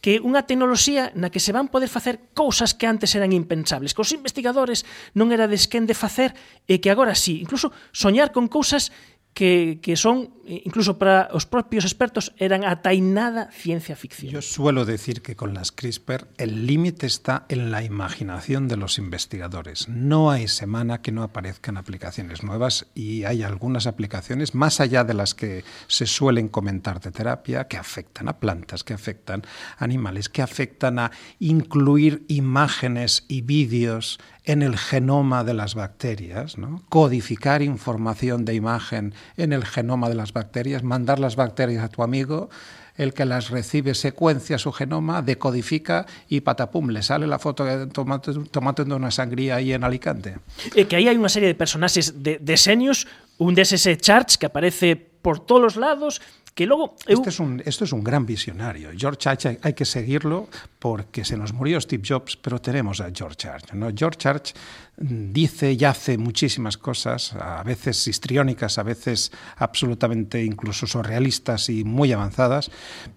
que 0.00 0.24
unha 0.24 0.48
tecnoloxía 0.48 1.12
na 1.12 1.28
que 1.28 1.36
se 1.36 1.52
van 1.52 1.68
poder 1.68 1.92
facer 1.92 2.32
cousas 2.32 2.72
que 2.72 2.88
antes 2.88 3.12
eran 3.12 3.36
impensables, 3.36 3.92
que 3.92 4.00
os 4.00 4.16
investigadores 4.16 4.88
non 5.12 5.28
era 5.36 5.44
desquen 5.44 5.84
de 5.84 5.92
facer 5.92 6.32
e 6.64 6.80
que 6.80 6.88
agora 6.88 7.12
sí, 7.12 7.44
incluso 7.44 7.76
soñar 7.92 8.32
con 8.32 8.48
cousas 8.48 8.88
que, 9.34 9.94
son, 9.96 10.30
eh, 10.46 10.62
incluso 10.64 10.98
para 10.98 11.28
os 11.32 11.46
propios 11.46 11.84
expertos, 11.84 12.34
eran 12.36 12.64
atainada 12.64 13.50
ciencia 13.50 13.96
ficción. 13.96 14.30
Yo 14.30 14.42
suelo 14.42 14.84
decir 14.84 15.22
que 15.22 15.36
con 15.36 15.54
las 15.54 15.72
CRISPR 15.72 16.28
el 16.36 16.66
límite 16.66 17.06
está 17.06 17.46
en 17.48 17.70
la 17.70 17.82
imaginación 17.82 18.68
de 18.68 18.76
los 18.76 18.98
investigadores. 18.98 19.88
No 19.88 20.30
hay 20.30 20.48
semana 20.48 21.00
que 21.00 21.12
no 21.12 21.22
aparezcan 21.22 21.78
aplicaciones 21.78 22.42
nuevas 22.42 22.86
y 22.94 23.24
hay 23.24 23.42
algunas 23.42 23.86
aplicaciones 23.86 24.54
más 24.54 24.80
allá 24.80 25.04
de 25.04 25.14
las 25.14 25.34
que 25.34 25.64
se 25.86 26.06
suelen 26.06 26.48
comentar 26.48 27.00
de 27.00 27.10
terapia 27.10 27.68
que 27.68 27.78
afectan 27.78 28.28
a 28.28 28.38
plantas, 28.38 28.84
que 28.84 28.92
afectan 28.92 29.42
a 29.78 29.84
animales, 29.84 30.28
que 30.28 30.42
afectan 30.42 30.98
a 30.98 31.10
incluir 31.38 32.24
imágenes 32.28 33.24
y 33.28 33.40
vídeos 33.40 34.18
en 34.44 34.62
el 34.62 34.76
genoma 34.76 35.44
de 35.44 35.54
las 35.54 35.74
bacterias, 35.74 36.56
codificar 36.88 37.62
información 37.62 38.44
de 38.44 38.54
imagen 38.54 39.14
en 39.36 39.52
el 39.52 39.64
genoma 39.64 40.08
de 40.08 40.14
las 40.14 40.32
bacterias, 40.32 40.82
mandar 40.82 41.18
las 41.18 41.36
bacterias 41.36 41.84
a 41.84 41.88
tu 41.88 42.02
amigo, 42.02 42.50
el 42.96 43.14
que 43.14 43.24
las 43.24 43.50
recibe 43.50 43.94
secuencia 43.94 44.58
su 44.58 44.72
genoma, 44.72 45.22
decodifica 45.22 46.06
y 46.28 46.40
patapum, 46.40 46.90
le 46.90 47.02
sale 47.02 47.26
la 47.26 47.38
foto 47.38 47.64
tomando 47.88 48.84
una 48.96 49.10
sangría 49.10 49.56
ahí 49.56 49.72
en 49.72 49.84
Alicante. 49.84 50.36
E 50.76 50.84
que 50.84 50.96
aí 50.96 51.08
hai 51.08 51.16
unha 51.16 51.32
serie 51.32 51.48
de 51.48 51.56
personaxes 51.56 52.20
de, 52.20 52.36
de 52.36 52.56
senios, 52.60 53.08
un 53.40 53.56
deses 53.56 53.88
é 53.88 53.96
Charles, 53.96 54.36
que 54.36 54.46
aparece 54.46 54.94
por 54.94 55.40
todos 55.40 55.74
os 55.74 55.76
lados, 55.80 56.20
que 56.54 56.68
Este 57.06 57.30
es 57.30 57.40
un, 57.40 57.62
esto 57.64 57.84
es 57.84 57.92
un 57.92 58.04
gran 58.04 58.26
visionario. 58.26 58.90
George 58.96 59.18
Church 59.18 59.58
hay, 59.62 59.72
que 59.72 59.84
seguirlo 59.86 60.48
porque 60.78 61.24
se 61.24 61.36
nos 61.36 61.52
murió 61.54 61.80
Steve 61.80 62.02
Jobs, 62.06 62.36
pero 62.36 62.60
tenemos 62.60 63.00
a 63.00 63.10
George 63.14 63.36
Church. 63.36 63.64
George 63.96 64.18
Church 64.18 64.54
mm, 64.98 65.32
dice 65.32 65.72
y 65.72 65.84
hace 65.84 66.18
muchísimas 66.18 66.76
cosas, 66.76 67.34
a 67.34 67.62
veces 67.62 68.06
histriónicas, 68.06 68.76
a 68.78 68.82
veces 68.82 69.32
absolutamente 69.56 70.44
incluso 70.44 70.86
surrealistas 70.86 71.70
y 71.70 71.84
muy 71.84 72.12
avanzadas, 72.12 72.70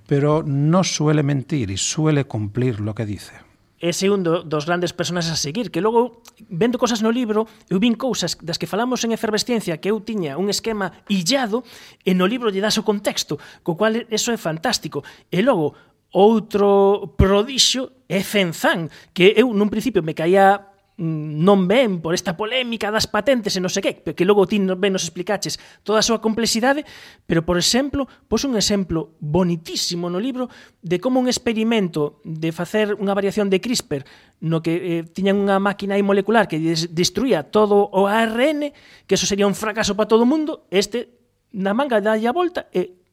pero 0.07 0.41
no 0.43 0.83
suele 0.83 1.21
mentir 1.21 1.71
y 1.71 1.77
suele 1.77 2.23
cumplir 2.25 2.79
lo 2.79 2.95
que 2.95 3.05
dice. 3.05 3.44
ese 3.79 4.09
un 4.09 4.23
do, 4.23 4.43
dos 4.43 4.65
grandes 4.65 4.93
personaxes 4.93 5.33
a 5.33 5.39
seguir, 5.39 5.71
que 5.71 5.81
logo 5.81 6.21
vendo 6.47 6.79
cosas 6.79 7.01
no 7.03 7.11
libro, 7.11 7.47
eu 7.69 7.79
vin 7.79 7.95
cousas 7.95 8.39
das 8.39 8.59
que 8.59 8.69
falamos 8.69 9.03
en 9.03 9.11
efervesciencia 9.11 9.79
que 9.79 9.91
eu 9.91 9.99
tiña 9.99 10.39
un 10.39 10.47
esquema 10.51 10.91
illado 11.09 11.63
e 12.03 12.15
no 12.15 12.27
libro 12.27 12.51
lle 12.51 12.63
das 12.63 12.79
o 12.79 12.87
contexto, 12.87 13.39
co 13.63 13.75
cual 13.75 14.07
eso 14.11 14.31
é 14.31 14.39
fantástico. 14.39 15.03
E 15.31 15.43
logo 15.43 15.75
outro 16.15 17.15
prodixio 17.19 17.91
é 18.07 18.23
Fenzán, 18.23 18.87
que 19.11 19.35
eu 19.35 19.51
nun 19.51 19.67
principio 19.67 19.99
me 19.99 20.15
caía 20.15 20.74
non 20.97 21.67
ven 21.67 21.99
por 21.99 22.15
esta 22.15 22.39
polémica 22.39 22.87
das 22.87 23.03
patentes 23.03 23.51
e 23.55 23.59
non 23.59 23.67
sei 23.67 23.83
que, 23.83 24.15
que 24.15 24.23
logo 24.23 24.47
ti 24.47 24.63
non 24.63 24.79
ven 24.79 24.95
nos 24.95 25.03
explicaches 25.03 25.59
toda 25.83 25.99
a 25.99 26.07
súa 26.07 26.23
complexidade, 26.23 26.87
pero, 27.27 27.43
por 27.43 27.59
exemplo, 27.59 28.07
pos 28.31 28.47
un 28.47 28.55
exemplo 28.55 29.11
bonitísimo 29.19 30.07
no 30.07 30.23
libro 30.23 30.47
de 30.79 31.03
como 31.03 31.19
un 31.19 31.27
experimento 31.27 32.23
de 32.23 32.55
facer 32.55 32.95
unha 32.95 33.11
variación 33.11 33.51
de 33.51 33.59
CRISPR 33.59 34.07
no 34.39 34.63
que 34.63 34.73
eh, 34.79 35.03
tiñan 35.03 35.35
unha 35.35 35.59
máquina 35.59 35.99
aí 35.99 36.03
molecular 36.03 36.47
que 36.47 36.63
destruía 36.91 37.43
todo 37.43 37.91
o 37.91 38.07
ARN, 38.07 38.71
que 39.03 39.15
eso 39.19 39.27
sería 39.27 39.47
un 39.51 39.55
fracaso 39.55 39.99
para 39.99 40.07
todo 40.07 40.23
o 40.23 40.29
mundo, 40.29 40.63
este 40.71 41.11
na 41.51 41.75
manga 41.75 41.99
dalle 41.99 42.27
a 42.27 42.35
volta 42.35 42.67
e 42.71 43.04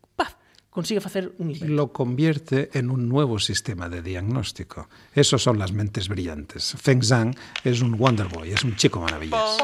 consigue 0.73 1.01
facer 1.01 1.33
un 1.39 1.51
y 1.51 1.55
invento. 1.55 1.75
lo 1.75 1.93
convierte 1.93 2.71
en 2.73 2.91
un 2.91 3.09
nuevo 3.09 3.39
sistema 3.39 3.89
de 3.89 4.03
diagnóstico. 4.03 4.89
Esos 5.15 5.43
son 5.43 5.59
las 5.59 5.73
mentes 5.73 6.09
brillantes. 6.09 6.75
Feng 6.81 7.03
Zhang 7.03 7.37
es 7.63 7.83
un 7.83 7.97
Wonder 7.99 8.27
Boy, 8.27 8.53
es 8.53 8.65
un 8.65 8.75
chico 8.75 9.01
maravilloso. 9.01 9.59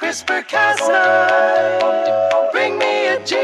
CRISPR-Cas9, 0.00 2.52
bring 2.52 2.78
me 2.78 3.08
a 3.10 3.24
G. 3.24 3.36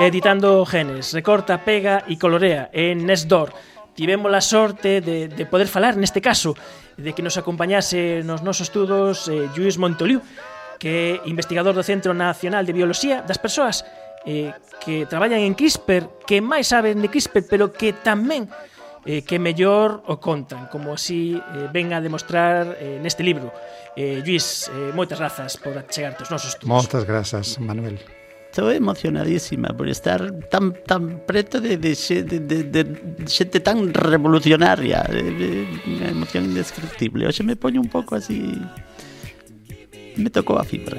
editando 0.00 0.64
genes, 0.66 1.12
recorta, 1.12 1.64
pega 1.64 2.04
e 2.08 2.18
colorea 2.18 2.70
en 2.72 3.06
Nesdor. 3.06 3.52
tivemos 4.00 4.32
a 4.32 4.40
sorte 4.40 5.04
de, 5.04 5.28
de 5.28 5.44
poder 5.44 5.68
falar 5.68 6.00
neste 6.00 6.24
caso 6.24 6.56
de 6.96 7.12
que 7.12 7.20
nos 7.20 7.36
acompañase 7.36 8.24
nos 8.24 8.40
nosos 8.40 8.72
estudos 8.72 9.28
eh, 9.28 9.52
Luis 9.52 9.76
Montoliu 9.76 10.24
que 10.80 11.20
é 11.20 11.28
investigador 11.28 11.76
do 11.76 11.84
Centro 11.84 12.16
Nacional 12.16 12.64
de 12.64 12.72
Bioloxía 12.72 13.20
das 13.28 13.36
Persoas 13.36 13.84
eh, 14.24 14.56
que 14.80 15.04
traballan 15.04 15.44
en 15.44 15.52
CRISPR 15.52 16.24
que 16.24 16.40
máis 16.40 16.72
saben 16.72 17.04
de 17.04 17.12
CRISPR 17.12 17.44
pero 17.44 17.76
que 17.76 17.92
tamén 17.92 18.48
eh, 19.04 19.20
que 19.20 19.36
mellor 19.36 20.00
o 20.08 20.16
contan 20.16 20.72
como 20.72 20.96
así 20.96 21.36
eh, 21.36 21.68
ven 21.68 21.92
a 21.92 22.00
demostrar 22.00 22.80
eh, 22.80 22.96
neste 23.04 23.20
libro. 23.20 23.52
Eh, 23.96 24.24
Luis, 24.24 24.72
eh, 24.72 24.96
moitas 24.96 25.20
grazas 25.20 25.60
por 25.60 25.76
achegarte 25.76 26.24
aos 26.24 26.32
nosos 26.32 26.56
estudos. 26.56 26.72
Moitas 26.72 27.04
grazas, 27.04 27.60
Manuel. 27.60 28.00
Estou 28.50 28.66
emocionadísima 28.72 29.68
por 29.68 29.86
estar 29.88 30.18
tan 30.50 30.74
tan 30.82 31.22
preto 31.22 31.60
de, 31.60 31.78
de, 31.78 31.94
de, 31.94 32.38
de, 32.42 32.64
de 32.66 32.82
xente 33.30 33.62
tan 33.62 33.94
revolucionaria. 33.94 35.06
De, 35.06 35.22
de, 35.22 35.48
unha 35.86 36.10
emoción 36.10 36.50
indescriptible. 36.50 37.30
Hoxe 37.30 37.46
me 37.46 37.54
poño 37.54 37.78
un 37.78 37.86
pouco 37.86 38.18
así. 38.18 38.58
Me 40.18 40.34
tocou 40.34 40.58
a 40.58 40.66
fibra. 40.66 40.98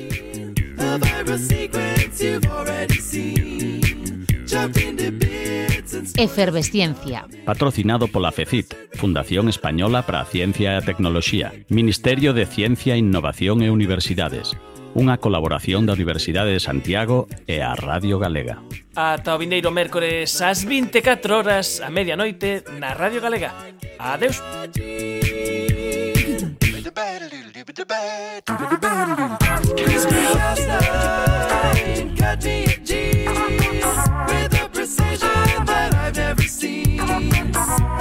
Efervesciencia. 6.15 7.27
Patrocinado 7.43 8.07
pola 8.07 8.31
FECIT, 8.31 8.95
Fundación 8.95 9.51
Española 9.51 10.07
para 10.07 10.23
a 10.23 10.25
Ciencia 10.25 10.71
e 10.71 10.79
a 10.79 10.85
Tecnoloxía, 10.87 11.51
Ministerio 11.67 12.31
de 12.31 12.47
Ciencia, 12.47 12.95
Innovación 12.95 13.59
e 13.59 13.67
Universidades, 13.67 14.55
unha 14.95 15.17
colaboración 15.17 15.87
da 15.87 15.95
Universidade 15.95 16.51
de 16.51 16.59
Santiago 16.59 17.27
e 17.47 17.63
a 17.63 17.75
Radio 17.75 18.19
Galega. 18.19 18.59
Ata 18.95 19.35
o 19.35 19.39
vindeiro 19.39 19.71
mércores 19.71 20.43
ás 20.43 20.67
24 20.67 21.31
horas 21.31 21.79
a 21.79 21.87
medianoite 21.87 22.67
na 22.75 22.91
Radio 22.91 23.23
Galega. 23.23 23.55
Adeus. 23.99 24.43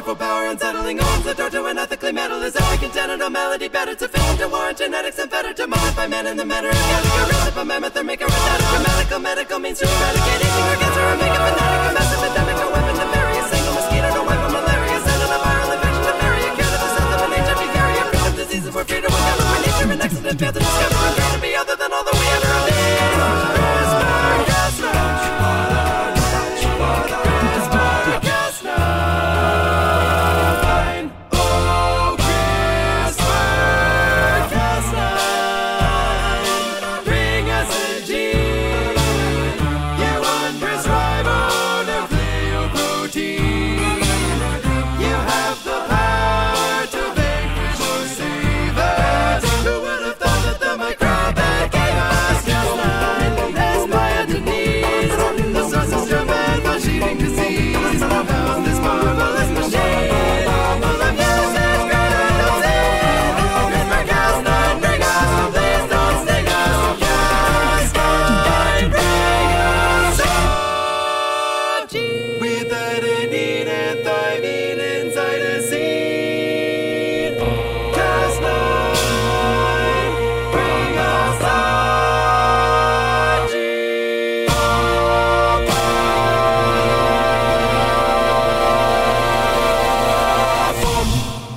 wonderful 0.00 0.16
power 0.16 0.48
unsettling 0.48 0.98
arms. 0.98 1.24
That 1.24 1.36
dart 1.36 1.52
to 1.52 1.66
an 1.66 1.76
ethically 1.76 2.12
metal 2.12 2.40
is 2.40 2.56
how 2.56 2.76
contented 2.80 3.20
a 3.20 3.28
melody 3.28 3.68
better 3.68 3.92
sufficient 3.92 4.40
to 4.40 4.48
warrant. 4.48 4.78
Genetics 4.78 5.18
and 5.18 5.30
better 5.30 5.52
to 5.52 5.66
modify 5.66 6.06
man 6.06 6.26
in 6.26 6.38
the 6.38 6.44
manner 6.44 6.70
of 6.70 6.80
Gallagher, 6.88 7.28
rest 7.28 7.48
of 7.48 7.56
a 7.58 7.64
mammoth 7.66 7.96
or 7.98 8.04
make 8.04 8.22
a 8.22 8.24
without 8.24 8.60
a 8.60 8.64
grammatical 8.64 9.18
medical 9.18 9.58
means 9.58 9.78
to 9.78 9.84
eradicate 9.84 10.40
aging 10.40 10.68
or 10.72 10.76
cancer 10.80 11.04
or 11.04 11.16
make 11.20 11.36
a 11.36 11.40
fanatic, 11.44 11.80
a 11.84 11.92
massive 11.92 12.22
epidemic, 12.24 12.56
weapon 12.72 12.94
to 12.96 13.06
bury 13.12 13.36
a 13.36 13.44
single 13.52 13.74
mosquito 13.76 14.08
to 14.16 14.22
wipe 14.24 14.40
a 14.40 14.48
malaria, 14.56 14.98
send 15.04 15.20
on 15.20 15.30
a 15.36 15.40
viral 15.44 15.68
infection 15.76 16.04
to 16.08 16.14
bury 16.16 16.42
a 16.48 16.50
cure 16.56 16.70
to 16.72 16.78
the 16.80 16.90
self 16.96 17.10
of 17.12 17.20
an 17.20 17.32
HIV 17.44 17.62
carrier, 17.76 18.04
diseases 18.40 18.72
were 18.72 18.86
free 18.88 19.04
to 19.04 19.10
encounter 19.12 19.46
by 19.52 19.58
nature, 19.60 19.88
an 19.92 20.00
accident 20.00 20.36
failed 20.40 20.54
to 20.56 20.60
discover, 20.64 20.96
and 20.96 21.32
to 21.36 21.40
be 21.44 21.52
other 21.60 21.76
than 21.76 21.92
all 21.92 22.04
that 22.08 22.16
we 22.16 22.26
ever 22.40 22.49